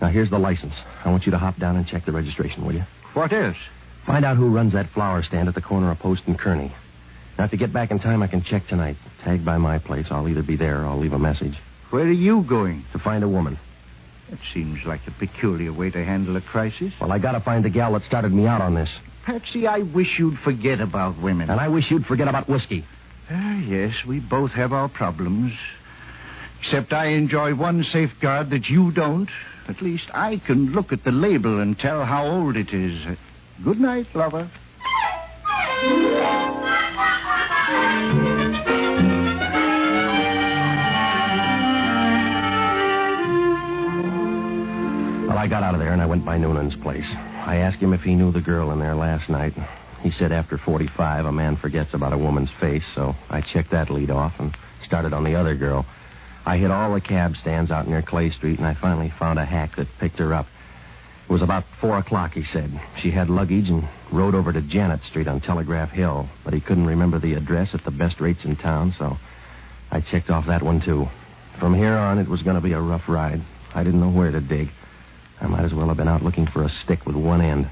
Now 0.01 0.09
here's 0.09 0.29
the 0.29 0.37
license. 0.39 0.75
I 1.03 1.09
want 1.09 1.25
you 1.25 1.31
to 1.31 1.37
hop 1.37 1.57
down 1.57 1.75
and 1.75 1.87
check 1.87 2.05
the 2.05 2.11
registration, 2.11 2.65
will 2.65 2.73
you? 2.73 2.83
What 3.13 3.33
is? 3.33 3.55
Find 4.05 4.23
out 4.23 4.37
who 4.37 4.53
runs 4.53 4.73
that 4.73 4.89
flower 4.93 5.21
stand 5.23 5.47
at 5.47 5.55
the 5.55 5.61
corner 5.61 5.91
of 5.91 5.99
Post 5.99 6.23
and 6.27 6.39
Kearny. 6.39 6.71
Now, 7.37 7.45
if 7.45 7.51
you 7.51 7.57
get 7.57 7.73
back 7.73 7.91
in 7.91 7.99
time, 7.99 8.21
I 8.21 8.27
can 8.27 8.43
check 8.43 8.67
tonight. 8.67 8.97
Tag 9.23 9.43
by 9.43 9.57
my 9.57 9.79
place. 9.79 10.07
I'll 10.11 10.27
either 10.27 10.43
be 10.43 10.57
there 10.57 10.81
or 10.81 10.85
I'll 10.85 10.99
leave 10.99 11.13
a 11.13 11.19
message. 11.19 11.55
Where 11.89 12.03
are 12.03 12.11
you 12.11 12.43
going? 12.47 12.85
To 12.93 12.99
find 12.99 13.23
a 13.23 13.29
woman. 13.29 13.59
That 14.31 14.39
seems 14.53 14.79
like 14.85 15.01
a 15.07 15.11
peculiar 15.11 15.73
way 15.73 15.91
to 15.91 16.05
handle 16.05 16.37
a 16.37 16.41
crisis. 16.41 16.93
Well, 17.01 17.11
I 17.11 17.19
gotta 17.19 17.41
find 17.41 17.65
the 17.65 17.69
gal 17.69 17.91
that 17.93 18.03
started 18.03 18.31
me 18.31 18.47
out 18.47 18.61
on 18.61 18.73
this. 18.73 18.89
Patsy, 19.25 19.67
I 19.67 19.79
wish 19.79 20.07
you'd 20.17 20.39
forget 20.39 20.79
about 20.79 21.21
women. 21.21 21.49
And 21.49 21.59
I 21.59 21.67
wish 21.67 21.91
you'd 21.91 22.05
forget 22.05 22.29
about 22.29 22.47
whiskey. 22.47 22.85
Ah, 23.29 23.59
yes, 23.59 23.93
we 24.07 24.21
both 24.21 24.51
have 24.51 24.71
our 24.71 24.87
problems. 24.87 25.51
Except 26.61 26.93
I 26.93 27.07
enjoy 27.07 27.55
one 27.55 27.83
safeguard 27.83 28.51
that 28.51 28.67
you 28.67 28.93
don't. 28.93 29.29
At 29.67 29.81
least 29.81 30.05
I 30.13 30.41
can 30.47 30.71
look 30.71 30.93
at 30.93 31.03
the 31.03 31.11
label 31.11 31.59
and 31.59 31.77
tell 31.77 32.05
how 32.05 32.25
old 32.25 32.55
it 32.55 32.73
is. 32.73 33.17
Good 33.63 33.79
night, 33.79 34.07
lover. 34.15 34.49
I 45.41 45.47
got 45.47 45.63
out 45.63 45.73
of 45.73 45.79
there 45.79 45.91
and 45.91 46.03
I 46.03 46.05
went 46.05 46.23
by 46.23 46.37
Noonan's 46.37 46.75
place. 46.83 47.11
I 47.15 47.55
asked 47.55 47.79
him 47.79 47.93
if 47.93 48.01
he 48.01 48.13
knew 48.13 48.31
the 48.31 48.41
girl 48.41 48.69
in 48.73 48.79
there 48.79 48.93
last 48.93 49.27
night. 49.27 49.53
He 50.01 50.11
said 50.11 50.31
after 50.31 50.59
45, 50.59 51.25
a 51.25 51.31
man 51.31 51.57
forgets 51.57 51.95
about 51.95 52.13
a 52.13 52.17
woman's 52.19 52.51
face, 52.59 52.85
so 52.93 53.15
I 53.27 53.41
checked 53.41 53.71
that 53.71 53.89
lead 53.89 54.11
off 54.11 54.33
and 54.37 54.55
started 54.83 55.13
on 55.13 55.23
the 55.23 55.33
other 55.33 55.55
girl. 55.55 55.83
I 56.45 56.57
hit 56.57 56.69
all 56.69 56.93
the 56.93 57.01
cab 57.01 57.33
stands 57.37 57.71
out 57.71 57.87
near 57.87 58.03
Clay 58.03 58.29
Street, 58.29 58.59
and 58.59 58.67
I 58.67 58.75
finally 58.79 59.11
found 59.17 59.39
a 59.39 59.45
hack 59.45 59.77
that 59.77 59.87
picked 59.99 60.19
her 60.19 60.31
up. 60.31 60.45
It 61.27 61.33
was 61.33 61.41
about 61.41 61.63
4 61.81 61.97
o'clock, 61.97 62.33
he 62.33 62.43
said. 62.43 62.69
She 63.01 63.09
had 63.09 63.27
luggage 63.27 63.67
and 63.67 63.89
rode 64.13 64.35
over 64.35 64.53
to 64.53 64.61
Janet 64.61 65.03
Street 65.05 65.27
on 65.27 65.41
Telegraph 65.41 65.89
Hill, 65.89 66.29
but 66.45 66.53
he 66.53 66.61
couldn't 66.61 66.85
remember 66.85 67.17
the 67.17 67.33
address 67.33 67.73
at 67.73 67.83
the 67.83 67.89
best 67.89 68.21
rates 68.21 68.45
in 68.45 68.57
town, 68.57 68.93
so 68.99 69.17
I 69.89 70.01
checked 70.01 70.29
off 70.29 70.45
that 70.45 70.61
one, 70.61 70.81
too. 70.85 71.07
From 71.59 71.73
here 71.73 71.97
on, 71.97 72.19
it 72.19 72.27
was 72.27 72.43
going 72.43 72.57
to 72.57 72.61
be 72.61 72.73
a 72.73 72.79
rough 72.79 73.09
ride. 73.09 73.41
I 73.73 73.83
didn't 73.83 74.01
know 74.01 74.11
where 74.11 74.29
to 74.29 74.39
dig. 74.39 74.69
I 75.41 75.47
might 75.47 75.65
as 75.65 75.73
well 75.73 75.87
have 75.87 75.97
been 75.97 76.07
out 76.07 76.23
looking 76.23 76.45
for 76.45 76.63
a 76.63 76.69
stick 76.83 77.05
with 77.05 77.15
one 77.15 77.41
end. 77.41 77.69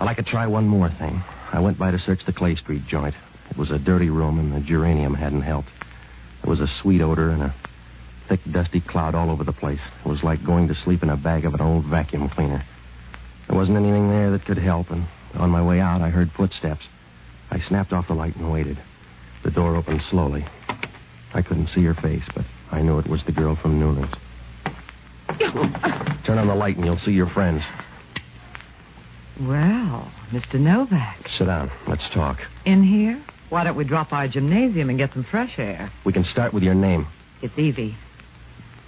I 0.00 0.14
could 0.14 0.26
try 0.26 0.46
one 0.46 0.66
more 0.66 0.88
thing. 0.98 1.22
I 1.52 1.60
went 1.60 1.78
by 1.78 1.90
to 1.90 1.98
search 1.98 2.20
the 2.24 2.32
Clay 2.32 2.54
Street 2.54 2.82
joint. 2.88 3.14
It 3.50 3.56
was 3.56 3.70
a 3.70 3.78
dirty 3.78 4.10
room, 4.10 4.38
and 4.38 4.52
the 4.52 4.66
geranium 4.66 5.14
hadn't 5.14 5.42
helped. 5.42 5.68
There 6.42 6.50
was 6.50 6.60
a 6.60 6.68
sweet 6.82 7.00
odor 7.00 7.30
and 7.30 7.42
a 7.42 7.54
thick, 8.28 8.40
dusty 8.50 8.80
cloud 8.80 9.14
all 9.14 9.30
over 9.30 9.44
the 9.44 9.52
place. 9.52 9.80
It 10.04 10.08
was 10.08 10.22
like 10.22 10.44
going 10.44 10.68
to 10.68 10.74
sleep 10.74 11.02
in 11.02 11.10
a 11.10 11.16
bag 11.16 11.44
of 11.44 11.54
an 11.54 11.60
old 11.60 11.84
vacuum 11.86 12.28
cleaner. 12.28 12.64
There 13.48 13.56
wasn't 13.56 13.76
anything 13.76 14.08
there 14.08 14.30
that 14.30 14.44
could 14.44 14.58
help, 14.58 14.90
and 14.90 15.06
on 15.34 15.50
my 15.50 15.62
way 15.62 15.80
out, 15.80 16.00
I 16.00 16.10
heard 16.10 16.30
footsteps. 16.36 16.86
I 17.50 17.60
snapped 17.60 17.92
off 17.92 18.08
the 18.08 18.14
light 18.14 18.36
and 18.36 18.52
waited. 18.52 18.78
The 19.44 19.50
door 19.50 19.76
opened 19.76 20.02
slowly. 20.10 20.44
I 21.34 21.42
couldn't 21.42 21.68
see 21.68 21.84
her 21.84 21.94
face, 21.94 22.24
but 22.34 22.44
I 22.70 22.82
knew 22.82 22.98
it 22.98 23.08
was 23.08 23.22
the 23.24 23.32
girl 23.32 23.56
from 23.56 23.78
Noonan's. 23.78 24.14
Turn 26.26 26.38
on 26.38 26.48
the 26.48 26.54
light 26.54 26.76
and 26.76 26.84
you'll 26.84 26.98
see 26.98 27.12
your 27.12 27.28
friends. 27.30 27.62
Well, 29.40 30.10
Mr. 30.32 30.54
Novak. 30.54 31.28
Sit 31.38 31.46
down. 31.46 31.70
Let's 31.86 32.08
talk. 32.12 32.38
In 32.64 32.82
here? 32.82 33.22
Why 33.50 33.64
don't 33.64 33.76
we 33.76 33.84
drop 33.84 34.10
by 34.10 34.24
a 34.24 34.28
gymnasium 34.28 34.90
and 34.90 34.98
get 34.98 35.12
some 35.12 35.24
fresh 35.30 35.54
air? 35.58 35.90
We 36.04 36.12
can 36.12 36.24
start 36.24 36.52
with 36.52 36.62
your 36.62 36.74
name. 36.74 37.06
It's 37.40 37.56
Evie. 37.56 37.96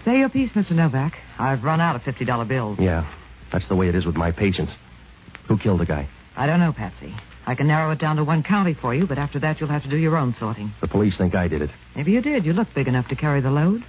Say 0.04 0.18
your 0.18 0.28
piece, 0.28 0.50
Mr. 0.52 0.72
Novak. 0.72 1.12
I've 1.38 1.62
run 1.62 1.80
out 1.80 1.94
of 1.96 2.02
$50 2.02 2.48
bills. 2.48 2.78
Yeah, 2.80 3.10
that's 3.52 3.68
the 3.68 3.76
way 3.76 3.88
it 3.88 3.94
is 3.94 4.04
with 4.04 4.16
my 4.16 4.32
patients. 4.32 4.74
Who 5.48 5.56
killed 5.58 5.80
the 5.80 5.86
guy? 5.86 6.08
I 6.36 6.46
don't 6.46 6.60
know, 6.60 6.72
Patsy. 6.72 7.14
I 7.46 7.54
can 7.54 7.68
narrow 7.68 7.90
it 7.92 7.98
down 7.98 8.16
to 8.16 8.24
one 8.24 8.42
county 8.42 8.74
for 8.74 8.94
you, 8.94 9.06
but 9.06 9.18
after 9.18 9.38
that, 9.40 9.60
you'll 9.60 9.70
have 9.70 9.82
to 9.82 9.90
do 9.90 9.96
your 9.96 10.16
own 10.16 10.34
sorting. 10.38 10.72
The 10.80 10.88
police 10.88 11.16
think 11.16 11.34
I 11.34 11.48
did 11.48 11.62
it. 11.62 11.70
Maybe 11.96 12.12
you 12.12 12.22
did. 12.22 12.44
You 12.44 12.52
look 12.52 12.68
big 12.74 12.88
enough 12.88 13.08
to 13.08 13.16
carry 13.16 13.40
the 13.40 13.50
load. 13.50 13.82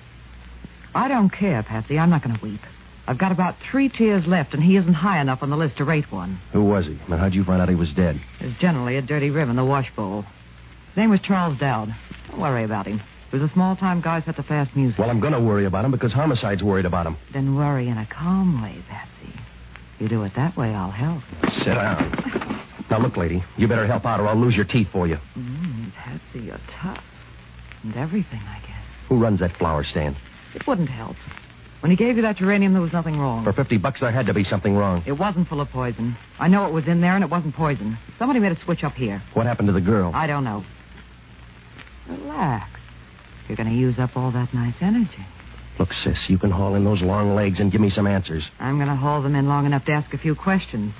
I 0.93 1.07
don't 1.07 1.29
care, 1.29 1.63
Patsy. 1.63 1.97
I'm 1.97 2.09
not 2.09 2.23
going 2.23 2.37
to 2.37 2.43
weep. 2.43 2.61
I've 3.07 3.17
got 3.17 3.31
about 3.31 3.55
three 3.71 3.89
tears 3.89 4.25
left, 4.27 4.53
and 4.53 4.63
he 4.63 4.77
isn't 4.77 4.93
high 4.93 5.19
enough 5.19 5.41
on 5.41 5.49
the 5.49 5.57
list 5.57 5.77
to 5.77 5.85
rate 5.85 6.11
one. 6.11 6.39
Who 6.53 6.63
was 6.63 6.85
he? 6.85 6.99
And 7.09 7.19
how'd 7.19 7.33
you 7.33 7.43
find 7.43 7.61
out 7.61 7.69
he 7.69 7.75
was 7.75 7.91
dead? 7.95 8.21
There's 8.39 8.57
generally 8.59 8.97
a 8.97 9.01
dirty 9.01 9.29
rib 9.29 9.49
in 9.49 9.55
the 9.55 9.65
wash 9.65 9.89
bowl. 9.95 10.23
His 10.89 10.97
name 10.97 11.09
was 11.09 11.19
Charles 11.21 11.57
Dowd. 11.57 11.89
Don't 12.29 12.39
worry 12.39 12.63
about 12.63 12.85
him. 12.85 13.01
He 13.31 13.37
was 13.37 13.49
a 13.49 13.53
small-time 13.53 14.01
guy 14.01 14.21
set 14.21 14.35
to 14.35 14.43
fast 14.43 14.75
music. 14.75 14.99
Well, 14.99 15.09
I'm 15.09 15.21
going 15.21 15.33
to 15.33 15.39
worry 15.39 15.65
about 15.65 15.85
him 15.85 15.91
because 15.91 16.13
homicide's 16.13 16.61
worried 16.61 16.85
about 16.85 17.07
him. 17.07 17.17
Then 17.33 17.55
worry 17.55 17.87
in 17.87 17.97
a 17.97 18.05
calm 18.05 18.61
way, 18.61 18.83
Patsy. 18.89 19.33
You 19.99 20.09
do 20.09 20.23
it 20.23 20.33
that 20.35 20.57
way, 20.57 20.73
I'll 20.73 20.91
help. 20.91 21.23
Sit 21.59 21.73
down. 21.73 22.61
Now, 22.89 22.99
look, 22.99 23.15
lady, 23.15 23.41
you 23.57 23.67
better 23.69 23.87
help 23.87 24.05
out 24.05 24.19
or 24.19 24.27
I'll 24.27 24.35
lose 24.39 24.55
your 24.55 24.65
teeth 24.65 24.87
for 24.91 25.07
you. 25.07 25.17
Mm, 25.37 25.93
Patsy, 25.93 26.39
you're 26.45 26.59
tough. 26.81 27.03
And 27.83 27.95
everything, 27.95 28.41
I 28.41 28.59
guess. 28.59 28.83
Who 29.07 29.17
runs 29.17 29.39
that 29.39 29.55
flower 29.57 29.83
stand? 29.83 30.17
It 30.55 30.65
wouldn't 30.67 30.89
help. 30.89 31.15
When 31.81 31.89
he 31.89 31.97
gave 31.97 32.15
you 32.15 32.21
that 32.21 32.37
geranium, 32.37 32.73
there 32.73 32.81
was 32.81 32.93
nothing 32.93 33.17
wrong. 33.17 33.43
For 33.43 33.53
50 33.53 33.77
bucks, 33.79 34.01
there 34.01 34.11
had 34.11 34.27
to 34.27 34.33
be 34.33 34.43
something 34.43 34.75
wrong. 34.75 35.03
It 35.07 35.13
wasn't 35.13 35.47
full 35.47 35.61
of 35.61 35.69
poison. 35.69 36.15
I 36.39 36.47
know 36.47 36.67
it 36.67 36.73
was 36.73 36.87
in 36.87 37.01
there, 37.01 37.15
and 37.15 37.23
it 37.23 37.29
wasn't 37.29 37.55
poison. 37.55 37.97
Somebody 38.19 38.39
made 38.39 38.51
a 38.51 38.59
switch 38.63 38.83
up 38.83 38.93
here. 38.93 39.21
What 39.33 39.47
happened 39.47 39.67
to 39.67 39.73
the 39.73 39.81
girl? 39.81 40.11
I 40.13 40.27
don't 40.27 40.43
know. 40.43 40.63
Relax. 42.07 42.69
You're 43.47 43.57
going 43.57 43.69
to 43.69 43.75
use 43.75 43.95
up 43.97 44.11
all 44.15 44.31
that 44.31 44.53
nice 44.53 44.75
energy. 44.79 45.25
Look, 45.79 45.91
sis, 46.03 46.25
you 46.27 46.37
can 46.37 46.51
haul 46.51 46.75
in 46.75 46.83
those 46.83 47.01
long 47.01 47.33
legs 47.33 47.59
and 47.59 47.71
give 47.71 47.81
me 47.81 47.89
some 47.89 48.05
answers. 48.05 48.43
I'm 48.59 48.77
going 48.77 48.87
to 48.87 48.95
haul 48.95 49.23
them 49.23 49.35
in 49.35 49.47
long 49.47 49.65
enough 49.65 49.85
to 49.85 49.91
ask 49.91 50.13
a 50.13 50.17
few 50.17 50.35
questions. 50.35 50.93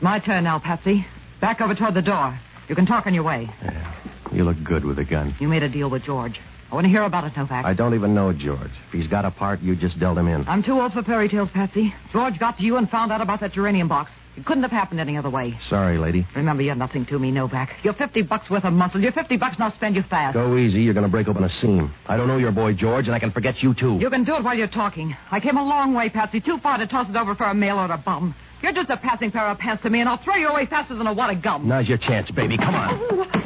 My 0.00 0.18
turn 0.18 0.44
now, 0.44 0.58
Patsy. 0.58 1.06
Back 1.40 1.60
over 1.60 1.74
toward 1.74 1.94
the 1.94 2.02
door. 2.02 2.38
You 2.68 2.74
can 2.74 2.86
talk 2.86 3.06
on 3.06 3.14
your 3.14 3.22
way. 3.22 3.48
Yeah, 3.62 3.94
you 4.32 4.44
look 4.44 4.56
good 4.64 4.84
with 4.84 4.98
a 4.98 5.04
gun. 5.04 5.36
You 5.38 5.46
made 5.46 5.62
a 5.62 5.68
deal 5.68 5.90
with 5.90 6.02
George. 6.02 6.40
I 6.72 6.74
want 6.74 6.86
to 6.86 6.88
hear 6.88 7.02
about 7.02 7.24
it, 7.24 7.36
Novak. 7.36 7.66
I 7.66 7.74
don't 7.74 7.92
even 7.92 8.14
know 8.14 8.32
George. 8.32 8.70
If 8.88 8.92
he's 8.92 9.06
got 9.06 9.26
a 9.26 9.30
part, 9.30 9.60
you 9.60 9.76
just 9.76 10.00
dealt 10.00 10.16
him 10.16 10.26
in. 10.26 10.48
I'm 10.48 10.62
too 10.62 10.80
old 10.80 10.94
for 10.94 11.02
fairy 11.02 11.28
tales, 11.28 11.50
Patsy. 11.52 11.92
George 12.12 12.38
got 12.38 12.56
to 12.56 12.64
you 12.64 12.78
and 12.78 12.88
found 12.88 13.12
out 13.12 13.20
about 13.20 13.40
that 13.40 13.52
geranium 13.52 13.88
box. 13.88 14.10
It 14.38 14.46
couldn't 14.46 14.62
have 14.62 14.72
happened 14.72 14.98
any 14.98 15.18
other 15.18 15.28
way. 15.28 15.54
Sorry, 15.68 15.98
lady. 15.98 16.26
Remember, 16.34 16.62
you're 16.62 16.74
nothing 16.74 17.04
to 17.10 17.18
me, 17.18 17.30
Novak. 17.30 17.68
You're 17.82 17.92
50 17.92 18.22
bucks 18.22 18.48
worth 18.48 18.64
of 18.64 18.72
muscle. 18.72 19.02
You're 19.02 19.12
50 19.12 19.36
bucks, 19.36 19.56
and 19.56 19.64
I'll 19.64 19.74
spend 19.74 19.96
you 19.96 20.02
fast. 20.08 20.32
Go 20.32 20.56
easy. 20.56 20.80
You're 20.80 20.94
going 20.94 21.04
to 21.04 21.12
break 21.12 21.28
open 21.28 21.44
a 21.44 21.50
seam. 21.60 21.92
I 22.06 22.16
don't 22.16 22.26
know 22.26 22.38
your 22.38 22.52
boy, 22.52 22.72
George, 22.72 23.04
and 23.04 23.14
I 23.14 23.18
can 23.18 23.32
forget 23.32 23.56
you, 23.62 23.74
too. 23.74 23.98
You 24.00 24.08
can 24.08 24.24
do 24.24 24.34
it 24.36 24.42
while 24.42 24.56
you're 24.56 24.66
talking. 24.66 25.14
I 25.30 25.40
came 25.40 25.58
a 25.58 25.62
long 25.62 25.92
way, 25.92 26.08
Patsy. 26.08 26.40
Too 26.40 26.56
far 26.62 26.78
to 26.78 26.86
toss 26.86 27.06
it 27.10 27.16
over 27.16 27.34
for 27.34 27.44
a 27.44 27.54
mail 27.54 27.76
order 27.76 28.02
bum. 28.02 28.34
You're 28.62 28.72
just 28.72 28.88
a 28.88 28.96
passing 28.96 29.30
pair 29.30 29.46
of 29.48 29.58
pants 29.58 29.82
to 29.82 29.90
me, 29.90 30.00
and 30.00 30.08
I'll 30.08 30.24
throw 30.24 30.36
you 30.36 30.48
away 30.48 30.64
faster 30.64 30.96
than 30.96 31.06
a 31.06 31.12
wad 31.12 31.36
of 31.36 31.42
gum. 31.42 31.68
Now's 31.68 31.86
your 31.86 31.98
chance, 31.98 32.30
baby. 32.30 32.56
Come 32.56 32.74
on. 32.74 33.28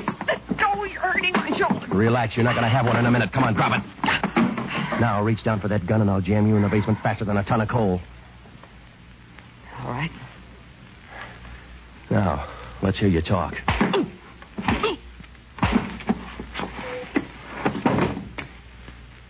Let 0.96 1.02
go. 1.02 1.08
You're 1.08 1.12
hurting 1.12 1.32
my 1.32 1.58
shoulder. 1.58 1.86
Relax. 1.94 2.36
You're 2.36 2.44
not 2.44 2.54
going 2.54 2.64
to 2.64 2.68
have 2.68 2.86
one 2.86 2.96
in 2.96 3.06
a 3.06 3.10
minute. 3.10 3.32
Come 3.32 3.44
on, 3.44 3.54
drop 3.54 3.72
it. 3.72 3.82
Now, 5.00 5.22
reach 5.22 5.44
down 5.44 5.60
for 5.60 5.68
that 5.68 5.86
gun, 5.86 6.00
and 6.00 6.10
I'll 6.10 6.20
jam 6.20 6.46
you 6.46 6.56
in 6.56 6.62
the 6.62 6.68
basement 6.68 6.98
faster 7.02 7.24
than 7.24 7.36
a 7.36 7.44
ton 7.44 7.60
of 7.60 7.68
coal. 7.68 8.00
All 9.80 9.90
right. 9.90 10.10
Now, 12.10 12.48
let's 12.82 12.98
hear 12.98 13.08
you 13.08 13.20
talk. 13.20 13.54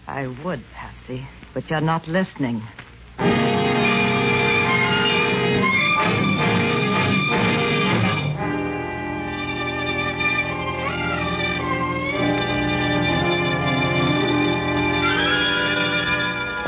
I 0.07 0.29
would, 0.45 0.63
Patsy, 0.75 1.27
but 1.53 1.69
you're 1.69 1.81
not 1.81 2.07
listening. 2.07 2.63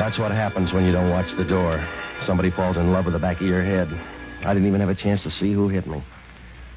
That's 0.08 0.18
what 0.18 0.30
happens 0.30 0.72
when 0.72 0.86
you 0.86 0.92
don't 0.92 1.10
watch 1.10 1.26
the 1.36 1.44
door. 1.44 1.86
Somebody 2.26 2.50
falls 2.50 2.78
in 2.78 2.92
love 2.92 3.04
with 3.04 3.12
the 3.12 3.20
back 3.20 3.42
of 3.42 3.46
your 3.46 3.62
head. 3.62 3.88
I 4.42 4.54
didn't 4.54 4.66
even 4.66 4.80
have 4.80 4.88
a 4.88 4.94
chance 4.94 5.22
to 5.24 5.30
see 5.30 5.52
who 5.52 5.68
hit 5.68 5.86
me. 5.86 6.02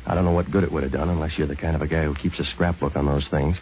I 0.06 0.15
don't 0.15 0.26
know 0.26 0.34
what 0.34 0.52
good 0.52 0.65
it 0.65 0.72
would 0.74 0.84
have 0.84 0.91
done 0.91 1.08
unless 1.08 1.38
you're 1.38 1.48
the 1.48 1.56
kind 1.56 1.74
of 1.74 1.82
a 1.82 1.88
guy 1.88 2.04
who 2.04 2.13
keeps 2.13 2.41
a 2.41 2.44
scrapbook 2.44 2.98
on 2.98 3.06
those 3.06 3.26
things. 3.30 3.56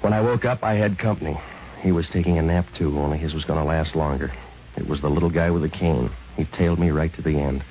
When 0.00 0.12
I 0.12 0.20
woke 0.20 0.44
up, 0.44 0.64
I 0.64 0.74
had 0.74 0.98
company. 0.98 1.38
He 1.80 1.92
was 1.92 2.08
taking 2.12 2.38
a 2.38 2.42
nap, 2.42 2.66
too, 2.76 2.98
only 2.98 3.18
his 3.18 3.34
was 3.34 3.44
going 3.44 3.60
to 3.60 3.64
last 3.64 3.94
longer. 3.94 4.32
It 4.76 4.88
was 4.88 5.00
the 5.00 5.08
little 5.08 5.30
guy 5.30 5.52
with 5.52 5.62
the 5.62 5.68
cane. 5.68 6.10
He 6.34 6.44
tailed 6.58 6.80
me 6.80 6.90
right 6.90 7.14
to 7.14 7.22
the 7.22 7.38
end. 7.38 7.62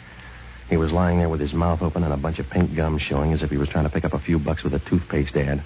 He 0.70 0.78
was 0.78 0.94
lying 0.94 1.18
there 1.18 1.28
with 1.28 1.42
his 1.42 1.52
mouth 1.52 1.82
open 1.82 2.06
and 2.06 2.14
a 2.14 2.18
bunch 2.18 2.40
of 2.40 2.50
pink 2.50 2.74
gum 2.74 2.98
showing 2.98 3.34
as 3.34 3.42
if 3.42 3.50
he 3.50 3.58
was 3.58 3.68
trying 3.68 3.84
to 3.84 3.92
pick 3.92 4.06
up 4.06 4.14
a 4.14 4.20
few 4.22 4.40
bucks 4.40 4.64
with 4.64 4.74
a 4.74 4.82
toothpaste 4.90 5.36
ad. 5.36 5.62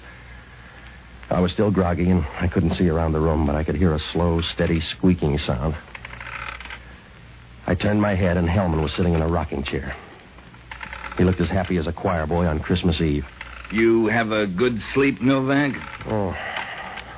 I 1.30 1.40
was 1.40 1.52
still 1.52 1.70
groggy 1.70 2.10
and 2.10 2.24
I 2.40 2.48
couldn't 2.48 2.74
see 2.74 2.88
around 2.88 3.12
the 3.12 3.20
room, 3.20 3.46
but 3.46 3.56
I 3.56 3.64
could 3.64 3.76
hear 3.76 3.94
a 3.94 3.98
slow, 4.12 4.40
steady 4.40 4.80
squeaking 4.80 5.38
sound. 5.38 5.74
I 7.66 7.74
turned 7.74 8.00
my 8.00 8.14
head 8.14 8.36
and 8.36 8.48
Hellman 8.48 8.82
was 8.82 8.94
sitting 8.96 9.14
in 9.14 9.22
a 9.22 9.28
rocking 9.28 9.64
chair. 9.64 9.96
He 11.16 11.24
looked 11.24 11.40
as 11.40 11.48
happy 11.48 11.78
as 11.78 11.86
a 11.86 11.92
choir 11.92 12.26
boy 12.26 12.46
on 12.46 12.60
Christmas 12.60 13.00
Eve. 13.00 13.24
You 13.72 14.06
have 14.06 14.30
a 14.30 14.46
good 14.46 14.74
sleep, 14.92 15.20
Novak? 15.20 15.72
Oh, 16.06 16.34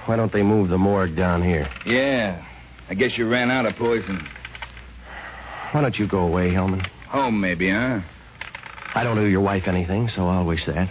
why 0.07 0.17
don't 0.17 0.33
they 0.33 0.43
move 0.43 0.69
the 0.69 0.79
morgue 0.79 1.17
down 1.17 1.43
here? 1.43 1.69
Yeah. 1.85 2.45
I 2.89 2.95
guess 2.95 3.11
you 3.17 3.29
ran 3.29 3.51
out 3.51 3.67
of 3.67 3.75
poison. 3.75 4.25
Why 5.73 5.81
don't 5.81 5.97
you 5.97 6.07
go 6.07 6.21
away, 6.21 6.51
Hellman? 6.51 6.87
Home, 7.09 7.41
maybe, 7.41 7.71
huh? 7.71 8.01
I 8.95 9.03
don't 9.03 9.19
owe 9.19 9.25
your 9.25 9.41
wife 9.41 9.65
anything, 9.67 10.09
so 10.15 10.29
I'll 10.29 10.47
wish 10.47 10.65
that. 10.67 10.89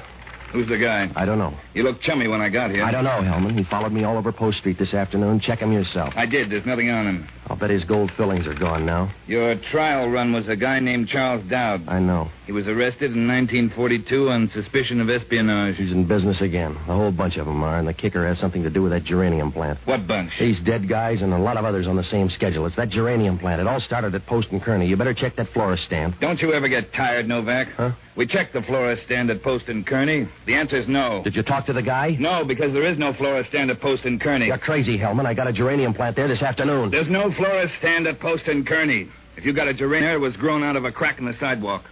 Who's 0.56 0.70
the 0.70 0.78
guy? 0.78 1.12
I 1.18 1.26
don't 1.26 1.38
know. 1.38 1.54
You 1.74 1.84
looked 1.84 2.02
chummy 2.04 2.30
when 2.30 2.40
I 2.40 2.48
got 2.48 2.72
here. 2.72 2.82
I 2.86 2.90
don't 2.90 3.04
know, 3.04 3.20
Hellman. 3.22 3.58
He 3.58 3.66
followed 3.66 3.92
me 3.92 4.06
all 4.06 4.18
over 4.18 4.32
Post 4.32 4.60
Street 4.60 4.78
this 4.80 4.94
afternoon. 4.94 5.42
Check 5.42 5.60
him 5.60 5.74
yourself. 5.74 6.14
I 6.16 6.26
did. 6.26 6.50
There's 6.50 6.66
nothing 6.66 6.90
on 6.90 7.06
him. 7.06 7.28
I'll 7.48 7.58
bet 7.58 7.70
his 7.70 7.84
gold 7.84 8.10
fillings 8.16 8.48
are 8.48 8.58
gone 8.58 8.86
now. 8.86 9.14
Your 9.28 9.56
trial 9.72 10.10
run 10.10 10.32
was 10.32 10.48
a 10.48 10.56
guy 10.56 10.80
named 10.80 11.10
Charles 11.10 11.44
Dowd. 11.50 11.88
I 11.90 12.00
know. 12.00 12.30
He 12.46 12.54
was 12.54 12.68
arrested 12.68 13.12
in 13.12 13.28
1942 13.28 14.30
on 14.30 14.50
suspicion 14.54 15.02
of 15.02 15.10
espionage. 15.10 15.76
He's 15.76 15.92
in 15.92 16.08
business 16.08 16.42
again. 16.42 16.72
A 16.72 16.96
whole 16.96 17.12
bunch 17.12 17.38
of 17.38 17.46
them 17.46 17.62
are, 17.64 17.78
and 17.78 17.88
the 17.88 17.94
kicker 17.94 18.26
has 18.26 18.40
something 18.40 18.64
to 18.64 18.70
do 18.70 18.82
with 18.82 18.94
that 18.94 19.04
geranium 19.04 19.52
plant. 19.52 19.78
What 19.86 20.08
bunch? 20.08 20.32
These 20.40 20.62
dead 20.66 20.88
guys 20.88 21.22
and 21.22 21.34
a 21.34 21.38
lot 21.38 21.58
of 21.58 21.66
others 21.66 21.86
on 21.88 21.98
the 21.98 22.04
same 22.04 22.30
schedule. 22.30 22.66
It's 22.66 22.76
that 22.78 22.90
geranium 22.90 23.38
plant. 23.38 23.62
It 23.62 23.68
all 23.68 23.82
started 23.82 24.16
at 24.16 24.26
Post 24.26 24.48
and 24.52 24.62
Kearny. 24.62 24.88
You 24.88 24.96
better 24.96 25.14
check 25.14 25.36
that 25.36 25.50
florist 25.54 25.84
stand. 25.84 26.16
Don't 26.22 26.40
you 26.40 26.54
ever 26.54 26.68
get 26.68 26.94
tired, 26.94 27.28
Novak? 27.28 27.68
Huh? 27.76 27.92
We 28.16 28.26
checked 28.26 28.54
the 28.54 28.62
florist 28.62 29.04
stand 29.04 29.30
at 29.30 29.44
Post 29.44 29.68
and 29.68 29.86
Kearny. 29.86 30.30
The 30.46 30.54
answer 30.54 30.78
is 30.78 30.88
no. 30.88 31.22
Did 31.24 31.36
you 31.36 31.42
talk 31.42 31.66
to 31.66 31.74
the 31.74 31.82
guy? 31.82 32.16
No, 32.20 32.46
because 32.46 32.72
there 32.72 32.86
is 32.86 33.00
no 33.00 33.14
florist 33.14 33.50
stand 33.50 33.72
at 33.72 33.82
Post 33.82 34.06
in 34.06 34.20
Kearny. 34.20 34.48
You're 34.48 34.60
crazy, 34.60 34.98
Hellman. 34.98 35.26
I 35.26 35.34
got 35.34 35.48
a 35.48 35.54
geranium 35.54 35.94
plant 35.94 36.16
there 36.16 36.28
this 36.28 36.44
afternoon. 36.44 36.92
There's 36.92 37.10
no 37.10 37.32
florist 37.36 37.74
stand 37.80 38.06
at 38.06 38.20
Post 38.20 38.48
in 38.48 38.64
Kearny. 38.64 39.10
If 39.38 39.44
you 39.44 39.54
got 39.54 39.68
a 39.68 39.74
geranium, 39.74 40.14
it 40.14 40.20
was 40.20 40.36
grown 40.36 40.64
out 40.64 40.76
of 40.76 40.86
a 40.86 40.92
crack 40.92 41.18
in 41.18 41.26
the 41.26 41.34
sidewalk. 41.40 41.84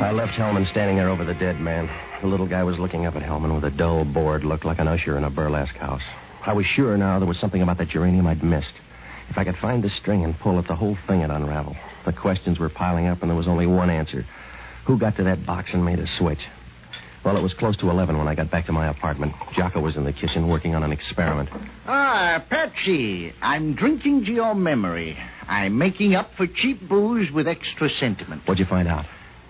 I 0.00 0.12
left 0.12 0.32
Hellman 0.38 0.70
standing 0.70 0.96
there 0.96 1.08
over 1.08 1.24
the 1.24 1.34
dead 1.34 1.60
man. 1.60 1.90
The 2.22 2.28
little 2.28 2.46
guy 2.48 2.62
was 2.62 2.78
looking 2.78 3.04
up 3.04 3.16
at 3.16 3.22
Hellman 3.22 3.52
with 3.54 3.64
a 3.64 3.76
dull, 3.76 4.04
bored 4.04 4.44
look 4.44 4.64
like 4.64 4.78
an 4.78 4.86
usher 4.86 5.18
in 5.18 5.24
a 5.24 5.30
burlesque 5.30 5.74
house. 5.74 6.02
I 6.46 6.52
was 6.52 6.64
sure 6.64 6.96
now 6.96 7.18
there 7.18 7.28
was 7.28 7.38
something 7.40 7.62
about 7.62 7.78
that 7.78 7.88
geranium 7.88 8.28
I'd 8.28 8.44
missed. 8.44 8.72
If 9.28 9.36
I 9.36 9.44
could 9.44 9.56
find 9.56 9.82
the 9.82 9.90
string 9.90 10.24
and 10.24 10.38
pull 10.38 10.58
it, 10.58 10.66
the 10.66 10.76
whole 10.76 10.96
thing 11.06 11.20
would 11.20 11.30
unravel. 11.30 11.76
The 12.06 12.12
questions 12.12 12.58
were 12.58 12.68
piling 12.68 13.06
up, 13.06 13.20
and 13.20 13.30
there 13.30 13.36
was 13.36 13.48
only 13.48 13.66
one 13.66 13.90
answer. 13.90 14.24
Who 14.86 14.98
got 14.98 15.16
to 15.16 15.24
that 15.24 15.44
box 15.44 15.70
and 15.74 15.84
made 15.84 15.98
a 15.98 16.06
switch? 16.18 16.38
Well, 17.24 17.36
it 17.36 17.42
was 17.42 17.52
close 17.52 17.76
to 17.78 17.90
11 17.90 18.16
when 18.16 18.28
I 18.28 18.34
got 18.34 18.50
back 18.50 18.66
to 18.66 18.72
my 18.72 18.88
apartment. 18.88 19.34
Jocko 19.54 19.80
was 19.80 19.96
in 19.96 20.04
the 20.04 20.12
kitchen 20.12 20.48
working 20.48 20.74
on 20.74 20.82
an 20.82 20.92
experiment. 20.92 21.50
Ah, 21.86 22.44
Patsy, 22.48 23.32
I'm 23.42 23.74
drinking 23.74 24.24
to 24.26 24.32
your 24.32 24.54
memory. 24.54 25.16
I'm 25.46 25.76
making 25.76 26.14
up 26.14 26.30
for 26.36 26.46
cheap 26.46 26.88
booze 26.88 27.30
with 27.32 27.48
extra 27.48 27.88
sentiment. 27.88 28.42
What'd 28.46 28.60
you 28.60 28.66
find 28.66 28.88
out? 28.88 29.04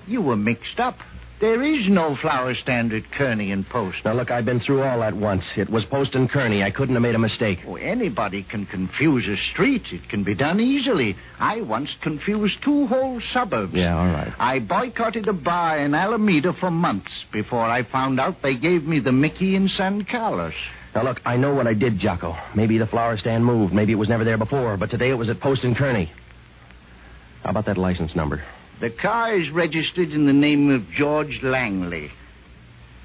You 0.07 0.23
were 0.23 0.37
mixed 0.37 0.81
up. 0.81 0.97
There 1.41 1.63
is 1.63 1.89
no 1.89 2.17
flower 2.21 2.53
stand 2.55 2.93
at 2.93 3.05
Kearny 3.17 3.53
and 3.53 3.65
Post. 3.69 3.99
Now, 4.05 4.15
look, 4.15 4.29
I've 4.29 4.45
been 4.45 4.59
through 4.59 4.83
all 4.83 4.99
that 5.01 5.17
once. 5.17 5.45
It 5.57 5.71
was 5.71 5.85
Post 5.85 6.17
and 6.17 6.29
Kearny. 6.29 6.65
I 6.65 6.73
couldn't 6.73 6.97
have 6.97 7.03
made 7.03 7.15
a 7.15 7.19
mistake. 7.19 7.61
Oh, 7.65 7.77
anybody 7.77 8.43
can 8.43 8.67
confuse 8.67 9.25
a 9.29 9.37
street. 9.53 9.83
It 9.93 10.09
can 10.09 10.25
be 10.25 10.35
done 10.35 10.59
easily. 10.59 11.15
I 11.39 11.61
once 11.61 11.95
confused 12.03 12.57
two 12.65 12.89
whole 12.89 13.21
suburbs. 13.33 13.73
Yeah, 13.73 13.97
all 13.97 14.07
right. 14.07 14.33
I 14.37 14.59
boycotted 14.59 15.29
a 15.29 15.33
bar 15.33 15.79
in 15.79 15.95
Alameda 15.95 16.55
for 16.59 16.73
months 16.73 17.13
before 17.33 17.65
I 17.65 17.85
found 17.85 18.19
out 18.19 18.43
they 18.43 18.57
gave 18.57 18.83
me 18.83 18.99
the 18.99 19.13
Mickey 19.13 19.55
in 19.55 19.69
San 19.69 20.05
Carlos. 20.11 20.55
Now, 20.93 21.05
look, 21.05 21.19
I 21.25 21.37
know 21.37 21.55
what 21.55 21.69
I 21.69 21.75
did, 21.75 22.01
Jocko. 22.01 22.37
Maybe 22.57 22.79
the 22.79 22.87
flower 22.89 23.17
stand 23.17 23.45
moved. 23.45 23.73
Maybe 23.73 23.93
it 23.93 23.97
was 23.97 24.09
never 24.09 24.25
there 24.25 24.39
before. 24.39 24.77
But 24.77 24.91
today 24.91 25.11
it 25.11 25.15
was 25.15 25.29
at 25.29 25.39
Post 25.39 25.63
and 25.63 25.77
Kearney. 25.77 26.11
How 27.45 27.51
about 27.51 27.67
that 27.67 27.79
license 27.79 28.17
number? 28.17 28.43
The 28.81 28.91
car 28.91 29.35
is 29.35 29.51
registered 29.51 30.11
in 30.11 30.27
the 30.27 30.33
name 30.33 30.71
of 30.71 30.83
George 30.97 31.41
Langley. 31.43 32.11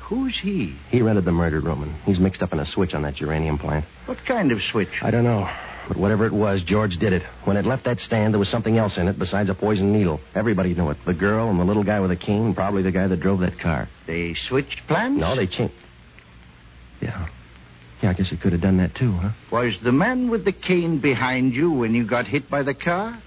Who's 0.04 0.38
he? 0.42 0.76
He 0.90 1.02
rented 1.02 1.26
the 1.26 1.32
murder 1.32 1.60
room, 1.60 1.82
and 1.82 1.96
he's 2.04 2.20
mixed 2.20 2.44
up 2.44 2.54
in 2.54 2.60
a 2.60 2.66
switch 2.66 2.94
on 2.94 3.02
that 3.04 3.16
geranium 3.16 3.58
plant. 3.58 3.86
What 4.06 4.20
kind 4.28 4.52
of 4.52 4.60
switch? 4.72 4.90
I 5.02 5.10
don't 5.10 5.24
know. 5.24 5.50
But 5.88 5.98
whatever 5.98 6.26
it 6.26 6.34
was, 6.34 6.62
George 6.66 6.96
did 6.98 7.12
it. 7.12 7.24
When 7.46 7.58
it 7.58 7.66
left 7.66 7.86
that 7.86 8.00
stand, 8.00 8.34
there 8.34 8.40
was 8.40 8.50
something 8.50 8.78
else 8.78 8.98
in 8.98 9.08
it 9.08 9.18
besides 9.18 9.50
a 9.50 9.56
poison 9.56 9.92
needle. 9.92 10.20
Everybody 10.36 10.76
knew 10.76 10.90
it. 10.92 10.98
The 11.06 11.14
girl 11.14 11.50
and 11.50 11.60
the 11.60 11.66
little 11.66 11.84
guy 11.84 12.00
with 12.00 12.12
the 12.12 12.16
cane, 12.16 12.46
and 12.46 12.56
probably 12.56 12.84
the 12.84 12.92
guy 12.92 13.08
that 13.08 13.20
drove 13.20 13.40
that 13.40 13.60
car. 13.60 13.90
They 14.06 14.36
switched 14.48 14.82
plans? 14.88 15.20
No, 15.20 15.36
they 15.36 15.48
changed. 15.48 15.74
Yeah. 17.02 17.28
Yeah, 18.02 18.12
I 18.12 18.14
guess 18.14 18.32
it 18.32 18.42
could 18.42 18.52
have 18.52 18.62
done 18.62 18.78
that 18.78 18.96
too, 18.96 19.14
huh? 19.14 19.32
Was 19.52 19.74
the 19.84 19.92
man 19.92 20.30
with 20.30 20.46
the 20.46 20.52
cane 20.52 21.00
behind 21.02 21.54
you 21.54 21.72
when 21.72 21.94
you 21.94 22.08
got 22.08 22.28
hit 22.28 22.50
by 22.50 22.64
the 22.64 22.74
car? 22.74 23.22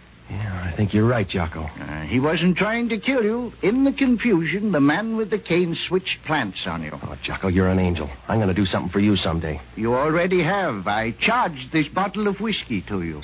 Yeah, 0.77 0.83
I 0.83 0.85
think 0.85 0.95
you're 0.95 1.07
right, 1.07 1.29
Jocko. 1.29 1.63
Uh, 1.63 2.03
he 2.03 2.21
wasn't 2.21 2.57
trying 2.57 2.89
to 2.91 2.99
kill 2.99 3.23
you. 3.23 3.53
In 3.63 3.85
the 3.85 3.93
confusion, 3.93 4.73
the 4.73 4.81
man 4.81 5.17
with 5.17 5.31
the 5.31 5.39
cane 5.39 5.77
switched 5.89 6.19
plants 6.27 6.59
on 6.67 6.83
you. 6.83 6.91
Oh, 6.93 7.17
Jocko, 7.23 7.49
you're 7.49 7.69
an 7.69 7.79
angel. 7.79 8.11
I'm 8.29 8.39
going 8.39 8.49
to 8.49 8.55
do 8.55 8.67
something 8.67 8.93
for 8.93 9.01
you 9.01 9.17
someday. 9.17 9.61
You 9.77 9.95
already 9.95 10.43
have. 10.43 10.87
I 10.87 11.15
charged 11.21 11.73
this 11.73 11.87
bottle 11.95 12.29
of 12.29 12.41
whiskey 12.41 12.83
to 12.89 13.03
you. 13.03 13.23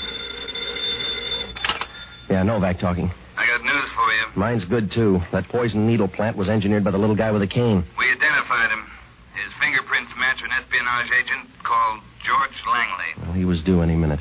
Yeah, 2.31 2.43
Novak 2.43 2.79
talking. 2.79 3.11
I 3.37 3.47
got 3.47 3.63
news 3.63 3.91
for 3.95 4.13
you. 4.13 4.25
Mine's 4.37 4.65
good, 4.65 4.91
too. 4.95 5.21
That 5.33 5.49
poison 5.49 5.87
needle 5.87 6.09
plant 6.09 6.37
was 6.37 6.49
engineered 6.49 6.85
by 6.85 6.91
the 6.91 6.99
little 6.99 7.17
guy 7.17 7.33
with 7.33 7.43
the 7.43 7.49
cane. 7.49 7.85
We 7.99 8.11
identified 8.11 8.71
him. 8.71 8.87
His 9.35 9.53
fingerprints 9.61 10.13
match 10.19 10.39
an 10.43 10.51
espionage 10.53 11.11
agent 11.13 11.49
called 11.65 12.01
George 12.25 12.57
Langley. 12.73 13.27
Well, 13.27 13.33
he 13.33 13.45
was 13.45 13.63
due 13.63 13.83
any 13.83 13.97
minute. 13.97 14.21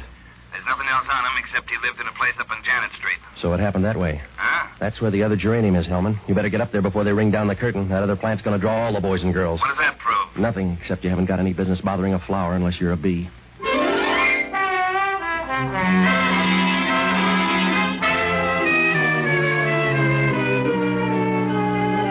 There's 0.62 0.78
nothing 0.78 0.93
else 0.93 1.08
on 1.10 1.26
him 1.26 1.41
except 1.41 1.69
he 1.71 1.76
lived 1.82 2.00
in 2.00 2.06
a 2.06 2.13
place 2.13 2.38
up 2.39 2.52
on 2.52 2.62
Janet 2.63 2.91
Street. 2.91 3.17
So 3.41 3.52
it 3.54 3.60
happened 3.60 3.84
that 3.84 3.97
way. 3.97 4.21
Huh? 4.38 4.67
That's 4.80 5.02
where 5.02 5.10
the 5.10 5.24
other 5.24 5.36
geranium 5.36 5.76
is, 5.76 5.88
Hellman. 5.88 6.19
You 6.28 6.36
better 6.36 6.50
get 6.50 6.62
up 6.62 6.71
there 6.71 6.84
before 6.84 7.04
they 7.04 7.13
ring 7.13 7.32
down 7.32 7.47
the 7.47 7.56
curtain. 7.56 7.89
That 7.89 8.04
other 8.04 8.15
plant's 8.15 8.43
going 8.43 8.60
to 8.60 8.62
draw 8.62 8.86
all 8.86 8.93
the 8.93 9.02
boys 9.02 9.24
and 9.24 9.34
girls. 9.34 9.60
What 9.60 9.69
does 9.69 9.80
that 9.80 9.97
prove? 9.97 10.38
Nothing, 10.39 10.78
except 10.80 11.04
you 11.04 11.10
haven't 11.10 11.26
got 11.26 11.39
any 11.39 11.52
business 11.52 11.82
bothering 11.82 12.13
a 12.13 12.19
flower 12.28 12.54
unless 12.54 12.80
you're 12.80 12.91
a 12.91 12.97
bee. 12.97 13.28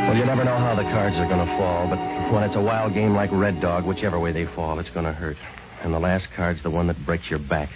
Well, 0.09 0.19
you 0.19 0.27
never 0.27 0.43
know 0.43 0.59
how 0.59 0.75
the 0.75 0.83
cards 0.91 1.15
are 1.19 1.29
going 1.29 1.47
to 1.47 1.57
fall, 1.57 1.87
but 1.87 2.01
when 2.35 2.43
it's 2.43 2.57
a 2.57 2.61
wild 2.61 2.95
game 2.95 3.15
like 3.15 3.31
Red 3.31 3.61
Dog, 3.61 3.87
whichever 3.87 4.19
way 4.19 4.33
they 4.33 4.47
fall, 4.57 4.81
it's 4.81 4.91
going 4.91 5.07
to 5.07 5.13
hurt. 5.13 5.37
And 5.85 5.95
the 5.95 6.01
last 6.01 6.27
card's 6.37 6.61
the 6.65 6.71
one 6.71 6.89
that 6.89 6.97
breaks 7.07 7.31
your 7.31 7.39
back. 7.39 7.69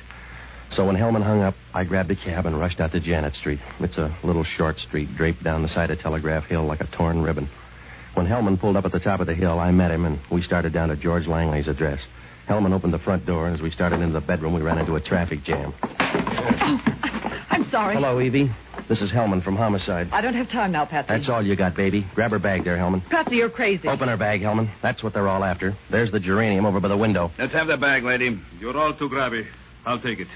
So 0.76 0.84
when 0.86 0.96
Hellman 0.96 1.22
hung 1.22 1.40
up, 1.40 1.54
I 1.72 1.84
grabbed 1.84 2.10
a 2.10 2.16
cab 2.16 2.46
and 2.46 2.58
rushed 2.58 2.80
out 2.80 2.90
to 2.92 3.00
Janet 3.00 3.34
Street. 3.34 3.60
It's 3.78 3.96
a 3.96 4.16
little 4.24 4.42
short 4.42 4.76
street 4.78 5.08
draped 5.16 5.44
down 5.44 5.62
the 5.62 5.68
side 5.68 5.90
of 5.90 6.00
Telegraph 6.00 6.44
Hill 6.46 6.64
like 6.64 6.80
a 6.80 6.88
torn 6.96 7.22
ribbon. 7.22 7.48
When 8.14 8.26
Hellman 8.26 8.60
pulled 8.60 8.76
up 8.76 8.84
at 8.84 8.90
the 8.92 8.98
top 8.98 9.20
of 9.20 9.26
the 9.26 9.34
hill, 9.34 9.60
I 9.60 9.70
met 9.70 9.92
him 9.92 10.04
and 10.04 10.18
we 10.32 10.42
started 10.42 10.72
down 10.72 10.88
to 10.88 10.96
George 10.96 11.26
Langley's 11.26 11.68
address. 11.68 12.00
Hellman 12.48 12.72
opened 12.72 12.92
the 12.92 12.98
front 12.98 13.24
door, 13.24 13.46
and 13.46 13.56
as 13.56 13.62
we 13.62 13.70
started 13.70 14.00
into 14.00 14.12
the 14.12 14.26
bedroom, 14.26 14.52
we 14.52 14.60
ran 14.60 14.78
into 14.78 14.96
a 14.96 15.00
traffic 15.00 15.42
jam. 15.44 15.72
Oh, 15.80 16.78
I'm 17.50 17.70
sorry. 17.70 17.94
Hello, 17.94 18.20
Evie. 18.20 18.50
This 18.88 19.00
is 19.00 19.10
Hellman 19.10 19.42
from 19.42 19.56
Homicide. 19.56 20.08
I 20.12 20.20
don't 20.20 20.34
have 20.34 20.50
time 20.50 20.70
now, 20.72 20.84
Patsy. 20.84 21.08
That's 21.08 21.28
all 21.28 21.42
you 21.42 21.56
got, 21.56 21.74
baby. 21.74 22.06
Grab 22.14 22.32
her 22.32 22.38
bag 22.38 22.64
there, 22.64 22.76
Hellman. 22.76 23.08
Patsy, 23.08 23.36
you're 23.36 23.48
crazy. 23.48 23.88
Open 23.88 24.08
her 24.08 24.18
bag, 24.18 24.42
Hellman. 24.42 24.70
That's 24.82 25.02
what 25.02 25.14
they're 25.14 25.28
all 25.28 25.42
after. 25.42 25.74
There's 25.90 26.12
the 26.12 26.20
geranium 26.20 26.66
over 26.66 26.80
by 26.80 26.88
the 26.88 26.98
window. 26.98 27.30
Let's 27.38 27.54
have 27.54 27.68
the 27.68 27.78
bag, 27.78 28.02
lady. 28.02 28.38
You're 28.58 28.76
all 28.76 28.94
too 28.94 29.08
grabby. 29.08 29.46
I'll 29.86 30.00
take 30.00 30.18
it. 30.18 30.28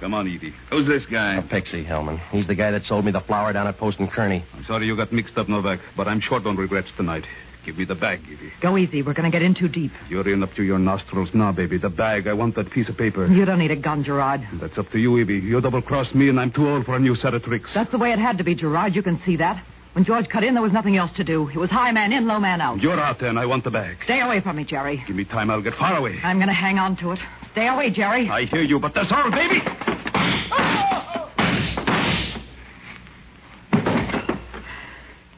Come 0.00 0.14
on, 0.14 0.28
Edie. 0.28 0.54
Who's 0.70 0.86
this 0.86 1.04
guy? 1.10 1.36
A 1.36 1.42
pixie, 1.42 1.84
Hellman. 1.84 2.20
He's 2.30 2.46
the 2.46 2.54
guy 2.54 2.70
that 2.70 2.82
sold 2.84 3.04
me 3.04 3.10
the 3.10 3.20
flower 3.22 3.52
down 3.52 3.66
at 3.66 3.78
Post 3.78 3.98
and 3.98 4.08
Kearny. 4.10 4.44
I'm 4.54 4.64
sorry 4.64 4.86
you 4.86 4.96
got 4.96 5.12
mixed 5.12 5.36
up, 5.36 5.48
Novak, 5.48 5.80
but 5.96 6.06
I'm 6.06 6.20
short 6.20 6.46
on 6.46 6.56
regrets 6.56 6.88
tonight. 6.96 7.24
Give 7.66 7.76
me 7.76 7.84
the 7.84 7.96
bag, 7.96 8.20
Edie. 8.24 8.52
Go 8.62 8.78
easy. 8.78 9.02
We're 9.02 9.12
going 9.12 9.30
to 9.30 9.34
get 9.36 9.42
in 9.42 9.54
too 9.54 9.68
deep. 9.68 9.90
You're 10.08 10.26
in 10.32 10.42
up 10.42 10.50
to 10.54 10.62
your 10.62 10.78
nostrils 10.78 11.30
now, 11.34 11.52
baby. 11.52 11.76
The 11.78 11.90
bag. 11.90 12.26
I 12.26 12.32
want 12.32 12.54
that 12.54 12.70
piece 12.70 12.88
of 12.88 12.96
paper. 12.96 13.26
You 13.26 13.44
don't 13.44 13.58
need 13.58 13.72
a 13.72 13.76
gun, 13.76 14.04
Gerard. 14.04 14.40
That's 14.60 14.78
up 14.78 14.88
to 14.92 14.98
you, 14.98 15.18
Evie. 15.18 15.34
You 15.34 15.60
double 15.60 15.82
crossed 15.82 16.14
me, 16.14 16.28
and 16.28 16.40
I'm 16.40 16.52
too 16.52 16.66
old 16.66 16.86
for 16.86 16.96
a 16.96 17.00
new 17.00 17.16
set 17.16 17.34
of 17.34 17.42
tricks. 17.42 17.68
That's 17.74 17.90
the 17.90 17.98
way 17.98 18.12
it 18.12 18.18
had 18.18 18.38
to 18.38 18.44
be, 18.44 18.54
Gerard. 18.54 18.94
You 18.94 19.02
can 19.02 19.20
see 19.26 19.36
that. 19.36 19.62
When 19.98 20.04
George 20.04 20.28
cut 20.28 20.44
in, 20.44 20.54
there 20.54 20.62
was 20.62 20.70
nothing 20.70 20.96
else 20.96 21.10
to 21.16 21.24
do. 21.24 21.48
It 21.48 21.56
was 21.56 21.70
high 21.70 21.90
man 21.90 22.12
in, 22.12 22.28
low 22.28 22.38
man 22.38 22.60
out. 22.60 22.80
You're 22.80 23.00
out 23.00 23.18
there, 23.18 23.30
and 23.30 23.36
I 23.36 23.44
want 23.44 23.64
the 23.64 23.70
bag. 23.72 23.96
Stay 24.04 24.20
away 24.20 24.40
from 24.40 24.54
me, 24.54 24.64
Jerry. 24.64 25.02
Give 25.08 25.16
me 25.16 25.24
time, 25.24 25.50
I'll 25.50 25.60
get 25.60 25.74
far 25.74 25.96
away. 25.96 26.20
I'm 26.22 26.36
going 26.36 26.46
to 26.46 26.54
hang 26.54 26.78
on 26.78 26.96
to 26.98 27.10
it. 27.10 27.18
Stay 27.50 27.66
away, 27.66 27.90
Jerry. 27.92 28.30
I 28.30 28.44
hear 28.44 28.62
you, 28.62 28.78
but 28.78 28.94
that's 28.94 29.10
all, 29.10 29.28
baby. 29.28 29.58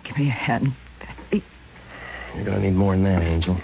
Give 0.05 0.19
me 0.19 0.29
a 0.29 0.31
hand, 0.31 0.75
Patsy. 0.99 1.43
You're 2.35 2.45
going 2.45 2.61
to 2.61 2.69
need 2.69 2.77
more 2.77 2.93
than 2.93 3.05
that, 3.05 3.23
Angel. 3.23 3.59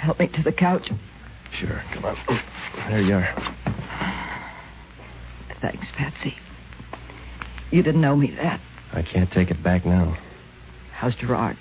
Help 0.00 0.18
me 0.18 0.26
to 0.26 0.42
the 0.42 0.52
couch. 0.52 0.90
Sure, 1.60 1.80
come 1.94 2.04
on. 2.04 2.16
There 2.88 3.00
you 3.00 3.14
are. 3.14 3.56
Thanks, 5.60 5.86
Patsy. 5.96 6.34
You 7.70 7.84
didn't 7.84 8.00
know 8.00 8.16
me 8.16 8.34
that. 8.42 8.60
I 8.94 9.02
can't 9.02 9.30
take 9.30 9.50
it 9.50 9.62
back 9.62 9.84
now. 9.84 10.16
How's 10.92 11.14
Gerard? 11.16 11.56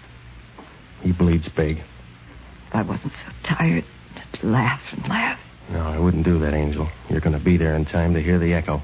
He 1.01 1.11
bleeds 1.11 1.49
big. 1.57 1.77
If 1.77 2.73
I 2.73 2.83
wasn't 2.83 3.11
so 3.25 3.55
tired, 3.55 3.83
I'd 4.15 4.43
laugh 4.43 4.81
and 4.91 5.07
laugh. 5.09 5.39
No, 5.71 5.79
I 5.79 5.97
wouldn't 5.97 6.25
do 6.25 6.39
that, 6.39 6.53
Angel. 6.53 6.89
You're 7.09 7.21
going 7.21 7.37
to 7.37 7.43
be 7.43 7.57
there 7.57 7.75
in 7.75 7.85
time 7.85 8.13
to 8.13 8.21
hear 8.21 8.37
the 8.37 8.53
echo. 8.53 8.81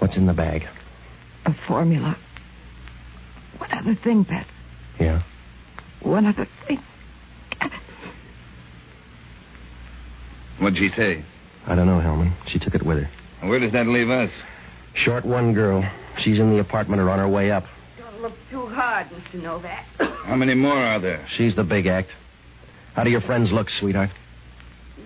What's 0.00 0.16
in 0.16 0.26
the 0.26 0.32
bag? 0.32 0.62
A 1.46 1.54
formula. 1.66 2.16
One 3.58 3.72
other 3.72 3.94
thing, 4.02 4.24
Pat. 4.24 4.46
Yeah? 4.98 5.22
One 6.02 6.26
other 6.26 6.46
thing. 6.66 6.82
What'd 10.60 10.78
she 10.78 10.88
say? 10.96 11.24
I 11.66 11.76
don't 11.76 11.86
know, 11.86 12.00
Hellman. 12.00 12.34
She 12.48 12.58
took 12.58 12.74
it 12.74 12.84
with 12.84 12.98
her. 12.98 13.48
Where 13.48 13.60
does 13.60 13.72
that 13.72 13.86
leave 13.86 14.10
us? 14.10 14.30
Short 14.94 15.24
one 15.24 15.54
girl. 15.54 15.88
She's 16.22 16.38
in 16.38 16.50
the 16.50 16.60
apartment 16.60 17.00
or 17.00 17.10
on 17.10 17.18
her 17.18 17.28
way 17.28 17.50
up. 17.50 17.64
Don't 17.98 18.20
look 18.20 18.34
too 18.50 18.66
hard, 18.66 19.06
Mr. 19.08 19.42
Novak. 19.42 19.86
How 20.24 20.36
many 20.36 20.54
more 20.54 20.76
are 20.76 21.00
there? 21.00 21.26
She's 21.36 21.54
the 21.54 21.64
big 21.64 21.86
act. 21.86 22.08
How 22.94 23.04
do 23.04 23.10
your 23.10 23.20
friends 23.20 23.50
look, 23.52 23.68
sweetheart? 23.80 24.10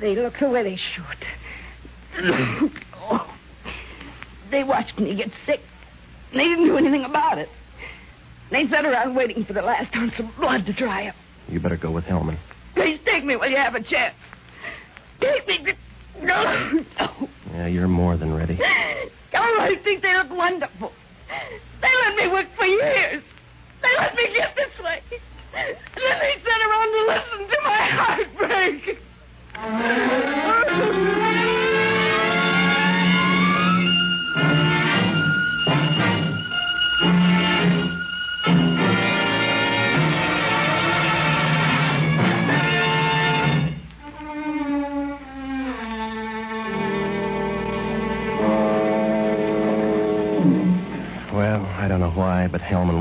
They 0.00 0.16
look 0.16 0.34
the 0.40 0.48
way 0.48 0.62
they 0.62 0.78
should. 0.94 2.70
oh. 2.94 3.28
They 4.50 4.64
watched 4.64 4.98
me 4.98 5.16
get 5.16 5.30
sick. 5.46 5.60
They 6.32 6.44
didn't 6.44 6.66
do 6.66 6.76
anything 6.76 7.04
about 7.04 7.38
it. 7.38 7.48
They 8.50 8.68
sat 8.68 8.84
around 8.84 9.14
waiting 9.16 9.46
for 9.46 9.54
the 9.54 9.62
last 9.62 9.96
ounce 9.96 10.12
of 10.18 10.26
blood 10.38 10.66
to 10.66 10.74
dry 10.74 11.06
up. 11.06 11.14
You 11.48 11.58
better 11.58 11.78
go 11.78 11.90
with 11.90 12.04
Hellman. 12.04 12.38
Please 12.74 13.00
take 13.06 13.24
me 13.24 13.34
while 13.36 13.48
you 13.48 13.56
have 13.56 13.74
a 13.74 13.82
chance. 13.82 14.14
Take 15.22 15.46
me. 15.48 15.64
To... 15.64 16.24
No, 16.26 16.84
no. 17.00 17.28
Yeah, 17.52 17.66
you're 17.66 17.88
more 17.88 18.18
than 18.18 18.34
ready. 18.34 18.58
Oh, 19.34 19.58
I 19.60 19.76
think 19.82 20.02
they 20.02 20.14
look 20.14 20.30
wonderful. 20.30 20.92
They 21.80 21.88
let 22.06 22.16
me 22.16 22.28
work 22.28 22.46
for 22.56 22.64
years. 22.66 23.22
They 23.82 23.88
let 23.98 24.14
me 24.14 24.28
get 24.34 24.54
this 24.54 24.78
way. 24.84 25.02
And 25.54 25.76
then 25.96 26.18
they 26.20 26.34
sit 26.42 26.60
around 26.68 26.92
to 26.92 27.00
listen 27.08 27.48
to 27.48 27.58
my 27.62 27.82
heartbreak. 27.90 28.98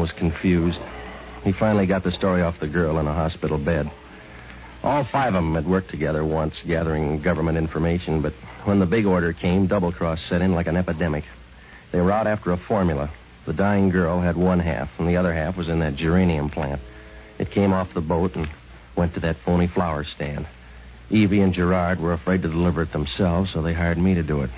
Was 0.02 0.12
confused. 0.18 0.80
He 1.44 1.54
finally 1.54 1.86
got 1.86 2.04
the 2.04 2.12
story 2.12 2.42
off 2.42 2.60
the 2.60 2.68
girl 2.68 3.00
in 3.00 3.08
a 3.08 3.14
hospital 3.14 3.58
bed. 3.58 3.90
All 4.84 5.08
five 5.12 5.36
of 5.36 5.44
them 5.44 5.54
had 5.54 5.68
worked 5.68 5.92
together 5.92 6.26
once, 6.26 6.56
gathering 6.68 7.22
government 7.22 7.58
information, 7.58 8.22
but 8.22 8.34
when 8.66 8.80
the 8.80 8.86
big 8.88 9.06
order 9.06 9.32
came, 9.32 9.68
double 9.68 9.92
cross 9.92 10.20
set 10.28 10.42
in 10.42 10.54
like 10.54 10.66
an 10.66 10.76
epidemic. 10.76 11.24
They 11.92 12.02
were 12.02 12.12
out 12.12 12.26
after 12.26 12.52
a 12.52 12.58
formula. 12.68 13.12
The 13.46 13.54
dying 13.54 13.90
girl 13.90 14.20
had 14.20 14.36
one 14.36 14.60
half, 14.60 14.90
and 14.98 15.08
the 15.08 15.18
other 15.18 15.34
half 15.34 15.56
was 15.56 15.70
in 15.70 15.80
that 15.80 15.96
geranium 15.96 16.50
plant. 16.50 16.82
It 17.38 17.52
came 17.52 17.72
off 17.72 17.94
the 17.94 18.02
boat 18.02 18.36
and 18.36 18.48
went 18.98 19.14
to 19.14 19.20
that 19.20 19.38
phony 19.46 19.68
flower 19.68 20.04
stand. 20.04 20.48
Evie 21.12 21.42
and 21.42 21.54
Gerard 21.54 22.00
were 22.00 22.14
afraid 22.14 22.42
to 22.42 22.48
deliver 22.48 22.82
it 22.82 22.92
themselves, 22.92 23.52
so 23.54 23.62
they 23.62 23.74
hired 23.74 23.98
me 23.98 24.16
to 24.16 24.24
do 24.24 24.42
it. 24.42 24.50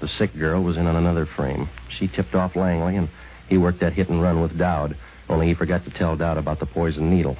The 0.00 0.08
sick 0.08 0.34
girl 0.36 0.62
was 0.62 0.76
in 0.76 0.86
on 0.86 0.96
another 0.96 1.26
frame. 1.26 1.68
She 1.98 2.08
tipped 2.08 2.34
off 2.34 2.56
Langley, 2.56 2.96
and 2.96 3.08
he 3.50 3.58
worked 3.58 3.80
that 3.80 3.92
hit 3.92 4.08
and 4.08 4.22
run 4.22 4.40
with 4.40 4.56
Dowd, 4.56 4.96
only 5.28 5.48
he 5.48 5.54
forgot 5.54 5.84
to 5.84 5.90
tell 5.90 6.16
Dowd 6.16 6.38
about 6.38 6.60
the 6.60 6.66
poison 6.66 7.10
needle. 7.10 7.36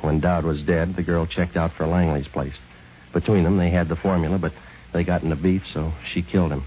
When 0.00 0.20
Dowd 0.20 0.44
was 0.44 0.62
dead, 0.62 0.94
the 0.96 1.02
girl 1.02 1.26
checked 1.26 1.56
out 1.56 1.72
for 1.76 1.86
Langley's 1.86 2.28
place. 2.28 2.56
Between 3.12 3.44
them, 3.44 3.58
they 3.58 3.70
had 3.70 3.88
the 3.88 3.96
formula, 3.96 4.38
but 4.38 4.52
they 4.92 5.04
got 5.04 5.22
into 5.22 5.36
beef, 5.36 5.62
so 5.74 5.92
she 6.12 6.22
killed 6.22 6.52
him. 6.52 6.64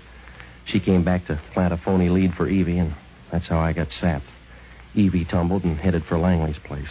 She 0.65 0.79
came 0.79 1.03
back 1.03 1.25
to 1.27 1.41
plant 1.53 1.73
a 1.73 1.77
phony 1.77 2.09
lead 2.09 2.33
for 2.33 2.47
Evie, 2.47 2.77
and 2.77 2.93
that's 3.31 3.47
how 3.47 3.59
I 3.59 3.73
got 3.73 3.87
sapped. 3.99 4.25
Evie 4.93 5.25
tumbled 5.25 5.63
and 5.63 5.77
headed 5.77 6.03
for 6.05 6.17
Langley's 6.17 6.59
place. 6.65 6.89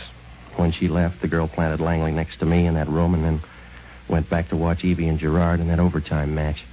When 0.57 0.73
she 0.73 0.89
left, 0.89 1.21
the 1.21 1.29
girl 1.29 1.49
planted 1.49 1.81
Langley 1.81 2.13
next 2.13 2.39
to 2.39 2.47
me 2.47 2.67
in 2.67 2.75
that 2.75 2.89
room 2.89 3.15
and 3.15 3.25
then 3.25 3.43
went 4.09 4.29
back 4.29 4.49
to 4.49 4.57
watch 4.57 4.85
Evie 4.85 5.09
and 5.09 5.19
Gerard 5.19 5.61
in 5.61 5.69
that 5.69 5.79
overtime 5.79 6.35
match. 6.35 6.65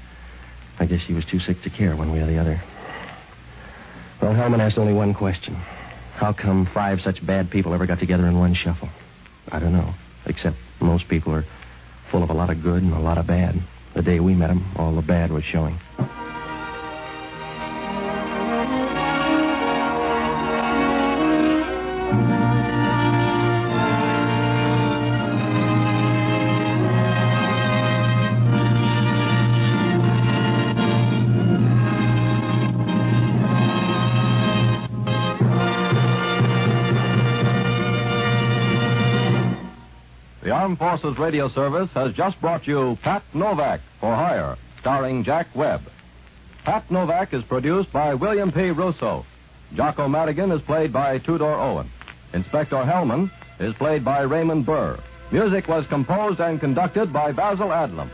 I 0.79 0.85
guess 0.85 1.01
she 1.05 1.13
was 1.13 1.25
too 1.25 1.39
sick 1.39 1.61
to 1.63 1.69
care 1.69 1.95
one 1.95 2.11
way 2.11 2.19
or 2.19 2.27
the 2.27 2.37
other. 2.37 2.61
Well, 4.21 4.33
Hellman 4.33 4.59
asked 4.59 4.77
only 4.77 4.93
one 4.93 5.13
question. 5.13 5.55
How 6.15 6.33
come 6.33 6.67
five 6.73 6.99
such 7.01 7.25
bad 7.25 7.51
people 7.51 7.73
ever 7.73 7.85
got 7.85 7.99
together 7.99 8.25
in 8.25 8.37
one 8.37 8.55
shuffle? 8.55 8.89
I 9.51 9.59
don't 9.59 9.73
know. 9.73 9.93
Except 10.25 10.55
most 10.81 11.07
people 11.07 11.33
are 11.33 11.45
full 12.11 12.23
of 12.23 12.29
a 12.29 12.33
lot 12.33 12.49
of 12.49 12.63
good 12.63 12.81
and 12.81 12.93
a 12.93 12.99
lot 12.99 13.17
of 13.17 13.27
bad. 13.27 13.55
The 13.95 14.01
day 14.01 14.19
we 14.19 14.33
met 14.33 14.47
them, 14.47 14.73
all 14.75 14.95
the 14.95 15.01
bad 15.01 15.31
was 15.31 15.43
showing. 15.43 15.79
Armed 40.67 40.79
Forces 40.79 41.17
Radio 41.17 41.47
Service 41.47 41.89
has 41.93 42.13
just 42.13 42.41
brought 42.41 42.67
you 42.67 42.97
Pat 43.01 43.23
Novak 43.33 43.79
for 44.01 44.13
Hire, 44.13 44.57
starring 44.81 45.23
Jack 45.23 45.47
Webb. 45.55 45.79
Pat 46.65 46.91
Novak 46.91 47.33
is 47.33 47.41
produced 47.45 47.89
by 47.93 48.13
William 48.13 48.51
P. 48.51 48.71
Rousseau. 48.71 49.25
Jocko 49.75 50.09
Madigan 50.09 50.51
is 50.51 50.61
played 50.63 50.91
by 50.91 51.19
Tudor 51.19 51.53
Owen. 51.53 51.89
Inspector 52.33 52.75
Hellman 52.75 53.31
is 53.61 53.75
played 53.75 54.03
by 54.03 54.23
Raymond 54.23 54.65
Burr. 54.65 54.99
Music 55.31 55.69
was 55.69 55.87
composed 55.87 56.41
and 56.41 56.59
conducted 56.59 57.13
by 57.13 57.31
Basil 57.31 57.69
Adlam. 57.69 58.09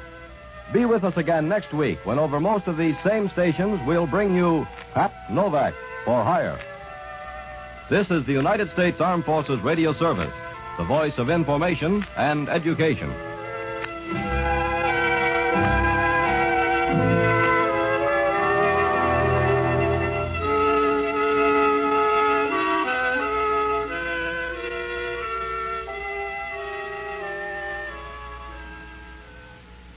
Be 0.71 0.85
with 0.85 1.03
us 1.03 1.17
again 1.17 1.49
next 1.49 1.73
week 1.73 1.97
when 2.03 2.19
over 2.19 2.39
most 2.39 2.67
of 2.67 2.77
these 2.77 2.95
same 3.03 3.29
stations 3.29 3.79
we'll 3.87 4.05
bring 4.05 4.35
you 4.35 4.67
Pat 4.93 5.11
Novak 5.31 5.73
for 6.05 6.23
Hire. 6.23 6.59
This 7.89 8.11
is 8.11 8.23
the 8.27 8.33
United 8.33 8.69
States 8.73 9.01
Armed 9.01 9.25
Forces 9.25 9.59
Radio 9.61 9.91
Service, 9.95 10.31
the 10.77 10.85
voice 10.85 11.13
of 11.17 11.29
information 11.29 12.03
and 12.15 12.49
education. 12.49 14.62